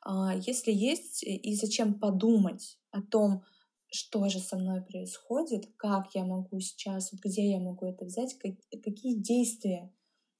а, 0.01 0.35
если 0.35 0.73
есть, 0.73 1.23
и 1.23 1.55
зачем 1.55 1.95
подумать 1.95 2.79
о 2.91 3.03
том, 3.03 3.45
что 3.89 4.29
же 4.29 4.41
со 4.41 4.57
мной 4.57 4.83
происходит, 4.83 5.71
как 5.77 6.15
я 6.15 6.25
могу 6.25 6.61
сейчас, 6.61 7.13
вот 7.13 7.21
где 7.23 7.51
я 7.51 7.61
могу 7.61 7.87
это 7.87 8.05
взять, 8.05 8.35
как, 8.39 8.55
какие 8.83 9.15
действия 9.15 9.93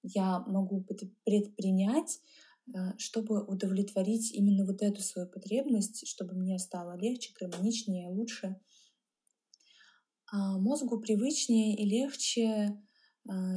я 0.03 0.41
могу 0.41 0.85
предпринять, 1.25 2.21
э, 2.75 2.97
чтобы 2.99 3.45
удовлетворить 3.45 4.33
именно 4.33 4.65
вот 4.65 4.83
эту 4.83 5.03
свою 5.03 5.29
потребность, 5.29 6.07
чтобы 6.09 6.35
мне 6.35 6.59
стало 6.59 6.97
легче, 6.97 7.33
гармоничнее, 7.39 8.09
лучше. 8.09 8.61
А 10.31 10.59
мозгу 10.59 10.99
привычнее 11.01 11.77
и 11.77 11.85
легче 11.85 12.43
э, 12.43 12.69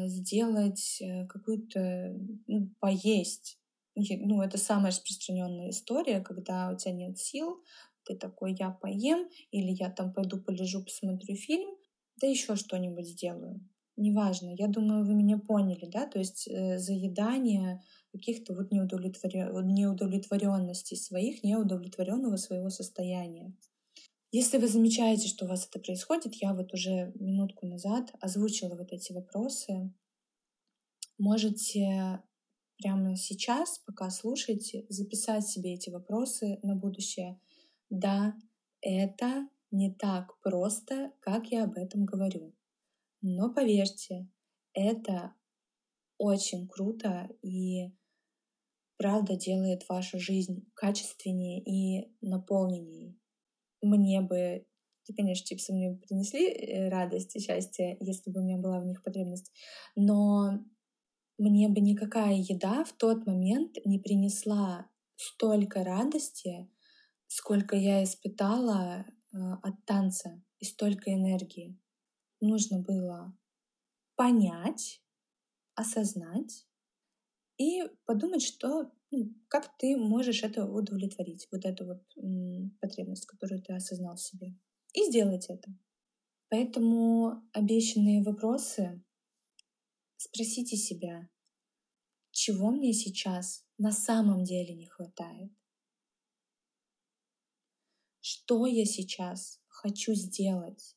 сделать 0.08 0.98
э, 1.02 1.26
какую-то 1.28 2.16
ну, 2.48 2.70
поесть. 2.80 3.60
Ну, 3.96 4.42
это 4.42 4.58
самая 4.58 4.92
распространенная 4.92 5.72
история, 5.72 6.22
когда 6.22 6.72
у 6.72 6.78
тебя 6.78 6.94
нет 6.94 7.18
сил, 7.18 7.62
ты 8.04 8.16
такой, 8.16 8.56
я 8.58 8.72
поем, 8.72 9.28
или 9.52 9.72
я 9.72 9.90
там 9.90 10.14
пойду 10.14 10.42
полежу, 10.42 10.84
посмотрю 10.84 11.36
фильм, 11.36 11.76
да 12.18 12.28
еще 12.28 12.56
что-нибудь 12.56 13.08
сделаю. 13.08 13.60
Неважно, 13.98 14.56
я 14.58 14.68
думаю, 14.68 15.06
вы 15.06 15.14
меня 15.14 15.38
поняли, 15.38 15.86
да, 15.86 16.08
то 16.08 16.20
есть 16.20 16.48
э, 16.48 16.78
заедание 16.78 17.84
каких-то 18.14 18.56
вот 18.56 18.72
неудовлетворен... 18.72 19.68
неудовлетворенностей 19.68 20.96
своих, 20.96 21.44
неудовлетворенного 21.44 22.38
своего 22.38 22.70
состояния. 22.70 23.54
Если 24.32 24.58
вы 24.58 24.68
замечаете, 24.68 25.28
что 25.28 25.46
у 25.46 25.48
вас 25.48 25.68
это 25.68 25.80
происходит, 25.80 26.36
я 26.36 26.54
вот 26.54 26.74
уже 26.74 27.12
минутку 27.16 27.66
назад 27.66 28.12
озвучила 28.22 28.76
вот 28.76 28.92
эти 28.92 29.12
вопросы, 29.12 29.94
можете 31.18 32.22
прямо 32.78 33.16
сейчас, 33.16 33.80
пока 33.80 34.10
слушаете, 34.10 34.86
записать 34.90 35.48
себе 35.48 35.74
эти 35.74 35.90
вопросы 35.90 36.60
на 36.64 36.76
будущее 36.76 37.40
да, 37.90 38.36
это 38.82 39.48
не 39.72 39.94
так 39.94 40.40
просто, 40.42 41.12
как 41.20 41.48
я 41.52 41.64
об 41.64 41.76
этом 41.76 42.06
говорю. 42.06 42.56
Но 43.22 43.54
поверьте, 43.54 44.30
это 44.74 45.34
очень 46.18 46.68
круто 46.68 47.30
и 47.42 47.92
правда 48.98 49.36
делает 49.36 49.88
вашу 49.90 50.20
жизнь 50.20 50.70
качественнее 50.76 51.62
и 51.64 52.12
наполненнее. 52.22 53.19
Мне 53.82 54.22
бы, 54.22 54.66
конечно, 55.16 55.46
чипсы 55.46 55.74
мне 55.74 55.94
принесли 55.94 56.48
э, 56.48 56.90
радость 56.90 57.36
и 57.36 57.40
счастье, 57.40 57.98
если 58.00 58.30
бы 58.30 58.42
у 58.42 58.44
меня 58.44 58.58
была 58.58 58.80
в 58.80 58.86
них 58.86 59.04
потребность, 59.04 59.52
но 59.96 60.60
мне 61.38 61.70
бы 61.70 61.80
никакая 61.80 62.36
еда 62.36 62.84
в 62.84 62.94
тот 62.94 63.26
момент 63.26 63.78
не 63.86 64.00
принесла 64.00 64.90
столько 65.16 65.84
радости, 65.84 66.70
сколько 67.28 67.76
я 67.76 68.04
испытала, 68.04 69.06
от 69.32 69.86
танца 69.86 70.42
и 70.60 70.66
столько 70.66 71.14
энергии. 71.14 71.78
Нужно 72.42 72.80
было 72.80 73.38
понять, 74.16 75.04
осознать 75.76 76.68
и 77.58 77.84
подумать, 78.06 78.42
что 78.42 78.92
как 79.48 79.78
ты 79.78 79.98
можешь 79.98 80.44
это 80.44 80.66
удовлетворить, 80.66 81.48
вот 81.52 81.66
эту 81.66 81.86
вот 81.86 82.04
потребность, 82.80 83.26
которую 83.26 83.62
ты 83.62 83.74
осознал 83.74 84.16
в 84.16 84.22
себе, 84.22 84.56
и 84.94 85.04
сделать 85.06 85.48
это. 85.50 85.74
Поэтому 86.50 87.44
обещанные 87.54 88.24
вопросы 88.24 89.04
спросите 90.18 90.76
себя, 90.76 91.30
чего 92.32 92.72
мне 92.72 92.94
сейчас 92.94 93.66
на 93.78 93.92
самом 93.92 94.44
деле 94.44 94.76
не 94.76 94.88
хватает? 94.88 95.52
Что 98.22 98.66
я 98.66 98.86
сейчас 98.86 99.60
хочу 99.68 100.14
сделать? 100.14 100.96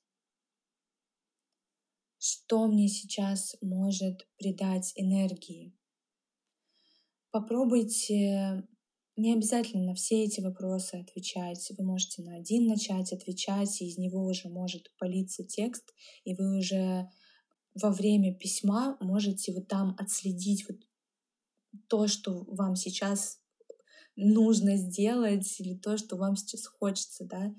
Что 2.19 2.67
мне 2.67 2.89
сейчас 2.89 3.57
может 3.61 4.29
придать 4.37 4.93
энергии? 4.97 5.75
Попробуйте 7.33 8.63
не 9.17 9.33
обязательно 9.33 9.87
на 9.87 9.95
все 9.95 10.25
эти 10.25 10.43
вопросы 10.43 10.97
отвечать. 10.97 11.73
Вы 11.79 11.85
можете 11.85 12.23
на 12.23 12.37
один 12.37 12.67
начать 12.67 13.13
отвечать, 13.13 13.81
и 13.81 13.87
из 13.89 13.97
него 13.97 14.25
уже 14.27 14.51
может 14.51 14.95
политься 14.99 15.43
текст, 15.43 15.95
и 16.25 16.35
вы 16.35 16.59
уже 16.59 17.09
во 17.75 17.91
время 17.91 18.35
письма 18.35 18.99
можете 19.01 19.53
вот 19.55 19.67
там 19.67 19.97
отследить 19.99 20.67
вот 20.69 20.79
то, 21.89 22.07
что 22.07 22.45
вам 22.49 22.77
сейчас 22.77 23.41
нужно 24.15 24.77
сделать, 24.77 25.59
или 25.59 25.75
то, 25.75 25.97
что 25.97 26.17
вам 26.17 26.37
сейчас 26.37 26.67
хочется, 26.67 27.25
да. 27.25 27.55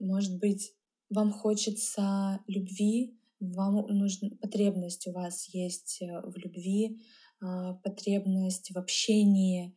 Может 0.00 0.38
быть, 0.40 0.74
вам 1.10 1.32
хочется 1.32 2.40
любви, 2.48 3.16
вам 3.38 3.86
нужна 3.86 4.30
потребность 4.40 5.06
у 5.06 5.12
вас 5.12 5.48
есть 5.54 5.98
э, 6.00 6.20
в 6.22 6.36
любви, 6.36 7.00
потребность 7.82 8.70
в 8.70 8.78
общении. 8.78 9.76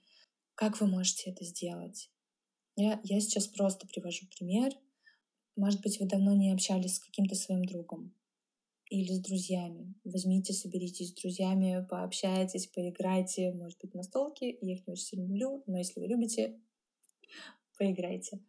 Как 0.55 0.79
вы 0.79 0.87
можете 0.87 1.31
это 1.31 1.43
сделать? 1.43 2.09
Я, 2.75 2.99
я 3.03 3.19
сейчас 3.19 3.47
просто 3.47 3.87
привожу 3.87 4.25
пример. 4.37 4.73
Может 5.55 5.81
быть, 5.81 5.99
вы 5.99 6.07
давно 6.07 6.35
не 6.35 6.51
общались 6.51 6.95
с 6.95 6.99
каким-то 6.99 7.35
своим 7.35 7.63
другом 7.65 8.13
или 8.89 9.13
с 9.13 9.19
друзьями. 9.19 9.95
Возьмите, 10.03 10.53
соберитесь 10.53 11.09
с 11.09 11.13
друзьями, 11.13 11.85
пообщайтесь, 11.89 12.67
поиграйте, 12.67 13.51
может 13.53 13.79
быть, 13.79 13.93
на 13.93 14.03
столке. 14.03 14.57
Я 14.61 14.73
их 14.73 14.85
не 14.85 14.93
очень 14.93 15.05
сильно 15.05 15.25
люблю, 15.25 15.63
но 15.65 15.77
если 15.77 15.99
вы 15.99 16.07
любите, 16.07 16.59
поиграйте. 17.77 18.39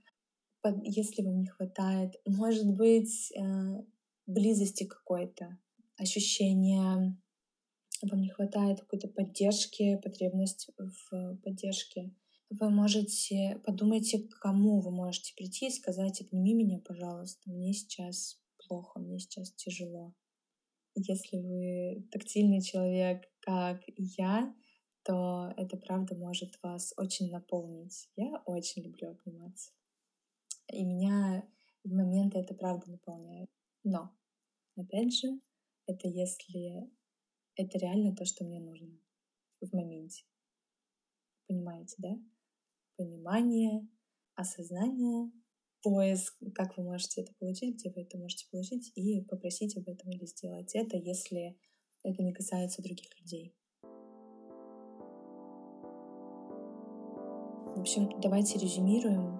Если 0.82 1.22
вам 1.22 1.40
не 1.40 1.46
хватает, 1.46 2.20
может 2.26 2.74
быть, 2.74 3.32
э, 3.32 3.84
близости 4.26 4.84
какой-то, 4.84 5.58
ощущения, 5.96 7.16
вам 8.02 8.20
не 8.20 8.28
хватает 8.28 8.80
какой-то 8.80 9.08
поддержки, 9.08 9.96
потребность 10.02 10.70
в 10.78 11.36
поддержке. 11.42 12.14
Вы 12.50 12.70
можете, 12.70 13.60
подумайте, 13.64 14.20
к 14.20 14.38
кому 14.38 14.80
вы 14.80 14.90
можете 14.90 15.34
прийти 15.34 15.66
и 15.66 15.72
сказать, 15.72 16.20
обними 16.20 16.54
меня, 16.54 16.78
пожалуйста, 16.78 17.50
мне 17.50 17.72
сейчас 17.72 18.40
плохо, 18.66 19.00
мне 19.00 19.18
сейчас 19.18 19.52
тяжело. 19.52 20.14
Если 20.94 21.36
вы 21.36 22.08
тактильный 22.10 22.62
человек, 22.62 23.24
как 23.40 23.82
я, 23.96 24.54
то 25.02 25.52
это 25.56 25.76
правда 25.76 26.16
может 26.16 26.58
вас 26.62 26.92
очень 26.96 27.30
наполнить. 27.30 28.08
Я 28.16 28.42
очень 28.46 28.82
люблю 28.82 29.10
обниматься. 29.10 29.72
И 30.72 30.84
меня 30.84 31.48
в 31.84 31.92
моменты 31.92 32.38
это 32.38 32.54
правда 32.54 32.90
наполняет. 32.90 33.50
Но, 33.84 34.10
опять 34.76 35.14
же, 35.14 35.40
это 35.86 36.08
если 36.08 36.90
это 37.56 37.78
реально 37.78 38.14
то, 38.14 38.24
что 38.24 38.44
мне 38.44 38.60
нужно 38.60 38.98
в 39.60 39.72
моменте. 39.72 40.24
Понимаете, 41.48 41.94
да? 41.98 42.18
Понимание, 42.96 43.88
осознание, 44.34 45.30
поиск, 45.82 46.36
как 46.54 46.76
вы 46.76 46.84
можете 46.84 47.22
это 47.22 47.32
получить, 47.38 47.76
где 47.76 47.90
вы 47.90 48.02
это 48.02 48.18
можете 48.18 48.46
получить, 48.50 48.92
и 48.94 49.22
попросить 49.22 49.76
об 49.76 49.88
этом 49.88 50.10
или 50.10 50.26
сделать 50.26 50.74
это, 50.74 50.96
если 50.96 51.58
это 52.02 52.22
не 52.22 52.32
касается 52.32 52.82
других 52.82 53.08
людей. 53.20 53.54
В 57.74 57.80
общем, 57.80 58.20
давайте 58.20 58.58
резюмируем, 58.58 59.38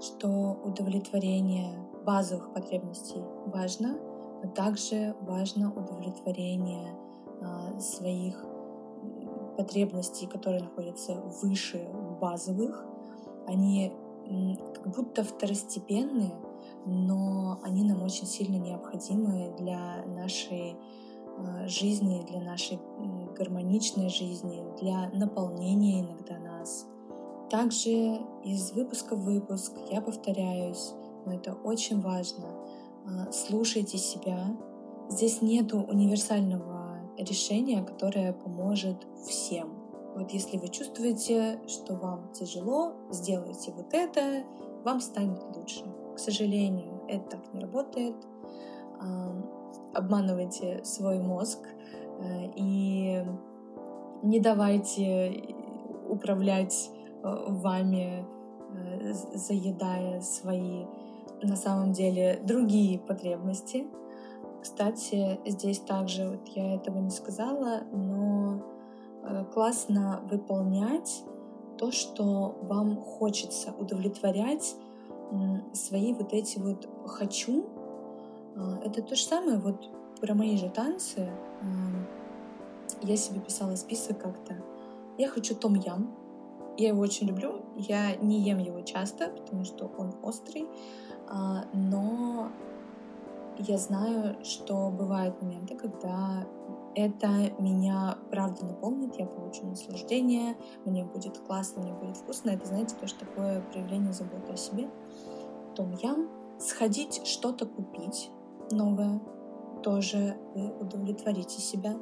что 0.00 0.60
удовлетворение 0.64 1.78
базовых 2.04 2.52
потребностей 2.52 3.20
важно, 3.46 3.96
но 4.42 4.52
также 4.52 5.14
важно 5.20 5.72
удовлетворение 5.72 6.94
своих 7.78 8.44
потребностей, 9.56 10.26
которые 10.26 10.62
находятся 10.62 11.14
выше 11.42 11.88
базовых. 12.20 12.84
Они 13.46 13.92
как 14.74 14.94
будто 14.94 15.24
второстепенные, 15.24 16.34
но 16.84 17.58
они 17.62 17.84
нам 17.84 18.02
очень 18.02 18.26
сильно 18.26 18.56
необходимы 18.56 19.54
для 19.58 20.04
нашей 20.06 20.76
а, 21.38 21.68
жизни, 21.68 22.24
для 22.28 22.40
нашей 22.40 22.78
гармоничной 23.36 24.08
жизни, 24.08 24.64
для 24.80 25.10
наполнения 25.10 26.00
иногда 26.00 26.38
нас. 26.38 26.86
Также 27.50 28.20
из 28.42 28.72
выпуска 28.72 29.14
в 29.14 29.24
выпуск 29.24 29.72
я 29.90 30.00
повторяюсь, 30.00 30.92
но 31.24 31.34
это 31.34 31.54
очень 31.54 32.00
важно. 32.00 32.46
А, 33.06 33.30
слушайте 33.32 33.98
себя. 33.98 34.56
Здесь 35.08 35.40
нету 35.40 35.78
универсального 35.78 36.75
решения, 37.18 37.82
которое 37.82 38.32
поможет 38.32 39.06
всем. 39.26 39.68
Вот 40.14 40.30
если 40.30 40.56
вы 40.56 40.68
чувствуете, 40.68 41.60
что 41.66 41.94
вам 41.94 42.32
тяжело, 42.32 42.94
сделайте 43.10 43.72
вот 43.72 43.92
это, 43.92 44.44
вам 44.84 45.00
станет 45.00 45.42
лучше. 45.54 45.84
К 46.14 46.18
сожалению, 46.18 47.02
это 47.08 47.36
так 47.36 47.52
не 47.52 47.60
работает. 47.60 48.16
Обманывайте 49.92 50.84
свой 50.84 51.18
мозг 51.18 51.58
э, 52.18 52.50
и 52.54 53.24
не 54.22 54.40
давайте 54.40 55.54
управлять 56.08 56.90
э, 57.22 57.44
вами, 57.48 58.26
э, 58.74 59.12
заедая 59.12 60.20
свои 60.20 60.84
на 61.42 61.56
самом 61.56 61.92
деле 61.92 62.40
другие 62.42 62.98
потребности. 62.98 63.86
Кстати, 64.66 65.38
здесь 65.46 65.78
также, 65.78 66.28
вот 66.28 66.48
я 66.48 66.74
этого 66.74 66.98
не 66.98 67.10
сказала, 67.10 67.82
но 67.92 68.62
Э, 69.28 69.44
классно 69.52 70.20
выполнять 70.30 71.24
то, 71.78 71.90
что 71.90 72.56
вам 72.62 72.96
хочется, 72.96 73.74
удовлетворять 73.78 74.76
свои 75.72 76.14
вот 76.14 76.32
эти 76.32 76.58
вот 76.58 76.88
«хочу». 77.06 77.66
А, 78.56 78.78
это 78.84 79.02
то 79.02 79.16
же 79.16 79.22
самое 79.22 79.58
вот 79.58 79.90
про 80.20 80.34
мои 80.34 80.56
же 80.56 80.70
танцы. 80.70 81.28
Я 83.02 83.16
себе 83.16 83.40
писала 83.40 83.74
список 83.74 84.20
как-то. 84.20 84.56
Я 85.18 85.28
хочу 85.28 85.56
том-ям. 85.56 86.14
Я 86.78 86.90
его 86.90 87.00
очень 87.00 87.26
люблю. 87.26 87.62
Я 87.76 88.14
не 88.16 88.40
ем 88.40 88.58
его 88.58 88.80
часто, 88.82 89.28
потому 89.28 89.64
что 89.64 89.90
он 89.98 90.14
острый. 90.22 90.66
А, 91.28 91.64
но 91.72 92.48
я 93.58 93.78
знаю, 93.78 94.44
что 94.44 94.90
бывают 94.90 95.40
моменты, 95.42 95.76
когда 95.76 96.46
это 96.94 97.28
меня 97.58 98.16
правда 98.30 98.64
наполнит, 98.64 99.16
я 99.18 99.26
получу 99.26 99.66
наслаждение, 99.66 100.56
мне 100.84 101.04
будет 101.04 101.38
классно, 101.38 101.82
мне 101.82 101.92
будет 101.92 102.16
вкусно. 102.16 102.50
Это, 102.50 102.66
знаете, 102.66 102.96
тоже 102.96 103.14
такое 103.14 103.60
проявление 103.60 104.12
заботы 104.12 104.52
о 104.52 104.56
себе. 104.56 104.88
Том 105.74 105.92
ям, 106.02 106.28
сходить 106.58 107.26
что-то 107.26 107.66
купить 107.66 108.30
новое, 108.70 109.20
тоже 109.82 110.38
вы 110.54 110.72
удовлетворите 110.80 111.60
себя, 111.60 111.96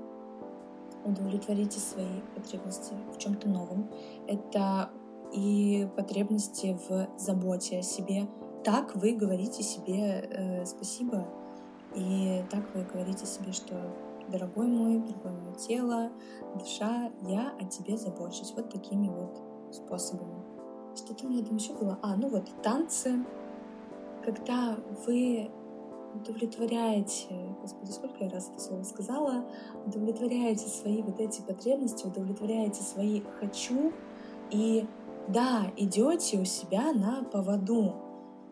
удовлетворите 1.04 1.80
свои 1.80 2.20
потребности 2.34 2.94
в 3.14 3.18
чем-то 3.18 3.48
новом. 3.48 3.90
Это 4.28 4.90
и 5.32 5.88
потребности 5.96 6.78
в 6.88 7.08
заботе 7.18 7.80
о 7.80 7.82
себе. 7.82 8.28
Так 8.62 8.94
вы 8.94 9.14
говорите 9.14 9.62
себе 9.62 10.28
э, 10.30 10.64
спасибо, 10.64 11.26
и 11.94 12.44
так 12.50 12.62
вы 12.74 12.82
говорите 12.84 13.26
себе, 13.26 13.52
что 13.52 13.74
дорогой 14.28 14.66
мой, 14.66 14.98
дорогое 14.98 15.32
мое 15.32 15.54
тело, 15.54 16.10
душа, 16.54 17.10
я 17.22 17.52
о 17.60 17.64
тебе 17.64 17.96
забочусь. 17.96 18.52
Вот 18.56 18.70
такими 18.70 19.08
вот 19.08 19.40
способами. 19.72 20.42
Что-то 20.96 21.26
у 21.26 21.30
меня 21.30 21.44
там 21.44 21.56
еще 21.56 21.72
было. 21.74 21.98
А, 22.02 22.16
ну 22.16 22.28
вот, 22.28 22.44
танцы. 22.62 23.24
Когда 24.24 24.76
вы 25.06 25.50
удовлетворяете, 26.14 27.56
господи, 27.60 27.90
сколько 27.90 28.24
я 28.24 28.30
раз 28.30 28.48
это 28.48 28.60
слово 28.60 28.82
сказала, 28.84 29.44
удовлетворяете 29.84 30.68
свои 30.68 31.02
вот 31.02 31.20
эти 31.20 31.42
потребности, 31.42 32.06
удовлетворяете 32.06 32.82
свои 32.82 33.20
«хочу», 33.40 33.92
и 34.50 34.86
да, 35.28 35.72
идете 35.76 36.38
у 36.38 36.44
себя 36.44 36.92
на 36.92 37.24
поводу. 37.24 37.94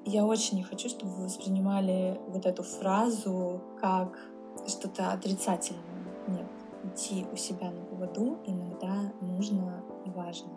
Я 0.05 0.25
очень 0.25 0.59
не 0.59 0.63
хочу, 0.63 0.89
чтобы 0.89 1.13
вы 1.13 1.25
воспринимали 1.25 2.21
вот 2.29 2.47
эту 2.47 2.63
фразу 2.63 3.61
как 3.81 4.19
что-то 4.67 5.13
отрицательное. 5.13 5.83
Нет, 6.29 6.47
идти 6.85 7.27
у 7.33 7.37
себя 7.37 7.71
на 7.71 7.83
поводу 7.83 8.39
иногда 8.47 9.13
нужно 9.21 9.83
и 10.05 10.11
важно. 10.11 10.51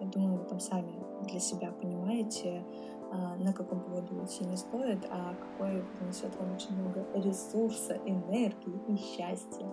Я 0.00 0.06
думаю, 0.06 0.38
вы 0.38 0.44
там 0.44 0.60
сами 0.60 0.92
для 1.28 1.40
себя 1.40 1.72
понимаете, 1.72 2.64
а, 3.10 3.36
на 3.36 3.52
каком 3.52 3.80
поводу 3.80 4.24
идти 4.24 4.44
не 4.44 4.56
стоит, 4.56 5.06
а 5.10 5.34
какой 5.34 5.82
принесет 5.98 6.34
вам 6.38 6.54
очень 6.54 6.74
много 6.76 7.06
ресурса, 7.14 7.98
энергии 8.04 8.80
и 8.88 8.96
счастья. 8.96 9.66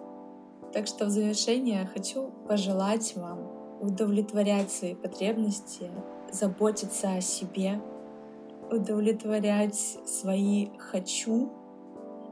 Так 0.74 0.88
что 0.88 1.06
в 1.06 1.10
завершение 1.10 1.86
хочу 1.86 2.32
пожелать 2.48 3.16
вам 3.16 3.40
удовлетворять 3.82 4.72
свои 4.72 4.96
потребности, 4.96 5.92
заботиться 6.32 7.14
о 7.14 7.22
себе, 7.22 7.82
удовлетворять 8.76 9.98
свои 10.06 10.70
«хочу» 10.78 11.52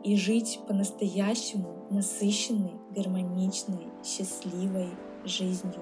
и 0.03 0.15
жить 0.15 0.59
по-настоящему 0.67 1.85
насыщенной, 1.89 2.73
гармоничной, 2.91 3.87
счастливой 4.03 4.89
жизнью. 5.25 5.81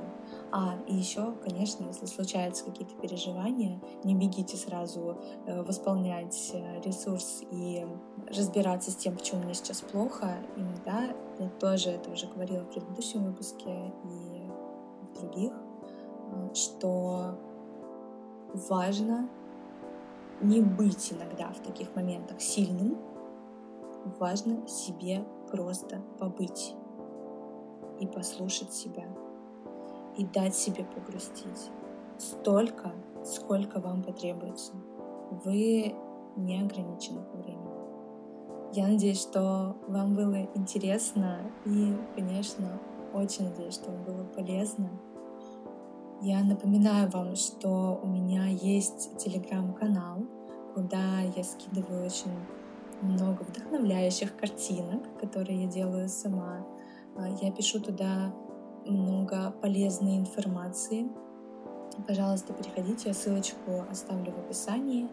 А, 0.51 0.75
и 0.87 0.95
еще, 0.95 1.33
конечно, 1.43 1.85
если 1.85 2.05
случаются 2.05 2.65
какие-то 2.65 2.93
переживания, 2.95 3.81
не 4.03 4.13
бегите 4.15 4.57
сразу 4.57 5.17
э, 5.45 5.63
восполнять 5.63 6.51
э, 6.53 6.81
ресурс 6.81 7.41
и 7.51 7.87
разбираться 8.27 8.91
с 8.91 8.95
тем, 8.95 9.15
почему 9.15 9.43
мне 9.43 9.53
сейчас 9.53 9.81
плохо. 9.81 10.39
Иногда, 10.57 11.15
я 11.39 11.49
тоже 11.59 11.91
это 11.91 12.11
уже 12.11 12.27
говорила 12.27 12.63
в 12.63 12.69
предыдущем 12.69 13.23
выпуске 13.23 13.93
и 14.03 14.41
в 15.07 15.19
других, 15.21 15.53
э, 15.53 16.53
что 16.53 17.39
важно 18.53 19.29
не 20.41 20.61
быть 20.61 21.13
иногда 21.13 21.51
в 21.51 21.59
таких 21.59 21.95
моментах 21.95 22.41
сильным, 22.41 22.97
важно 24.19 24.67
себе 24.67 25.23
просто 25.51 26.01
побыть 26.19 26.75
и 27.99 28.07
послушать 28.07 28.73
себя 28.73 29.05
и 30.17 30.25
дать 30.25 30.55
себе 30.55 30.83
погрустить 30.83 31.71
столько, 32.17 32.91
сколько 33.23 33.79
вам 33.79 34.03
потребуется. 34.03 34.73
Вы 35.45 35.95
не 36.35 36.61
ограничены 36.61 37.21
по 37.23 37.37
времени. 37.37 37.61
Я 38.73 38.87
надеюсь, 38.87 39.21
что 39.21 39.75
вам 39.87 40.13
было 40.15 40.47
интересно 40.55 41.39
и, 41.65 41.95
конечно, 42.15 42.79
очень 43.13 43.49
надеюсь, 43.49 43.75
что 43.75 43.91
вам 43.91 44.03
было 44.03 44.23
полезно. 44.23 44.89
Я 46.23 46.43
напоминаю 46.43 47.09
вам, 47.09 47.35
что 47.35 47.99
у 48.03 48.05
меня 48.05 48.45
есть 48.45 49.17
телеграм-канал, 49.17 50.19
куда 50.75 51.21
я 51.21 51.43
скидываю 51.43 52.05
очень 52.05 52.29
много 53.01 53.41
вдохновляющих 53.41 54.35
картинок, 54.35 55.01
которые 55.19 55.63
я 55.63 55.67
делаю 55.67 56.07
сама. 56.07 56.63
А, 57.17 57.27
я 57.41 57.51
пишу 57.51 57.79
туда 57.79 58.31
много 58.85 59.51
полезной 59.63 60.17
информации. 60.17 61.09
Пожалуйста, 62.07 62.53
переходите, 62.53 63.09
я 63.09 63.15
ссылочку 63.15 63.83
оставлю 63.89 64.31
в 64.31 64.45
описании. 64.45 65.09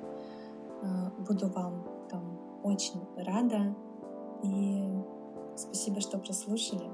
А, 0.82 1.10
буду 1.26 1.48
вам 1.48 1.86
там 2.10 2.38
очень 2.62 3.00
рада. 3.16 3.74
И 4.42 4.84
спасибо, 5.56 6.02
что 6.02 6.18
прослушали. 6.18 6.90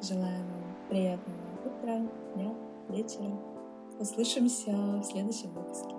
Желаю 0.00 0.38
вам 0.38 0.88
приятного 0.88 1.38
утра, 1.66 2.08
дня, 2.34 2.54
вечера. 2.88 3.38
Услышимся 3.98 4.70
в 4.70 5.04
следующем 5.04 5.52
выпуске. 5.52 5.97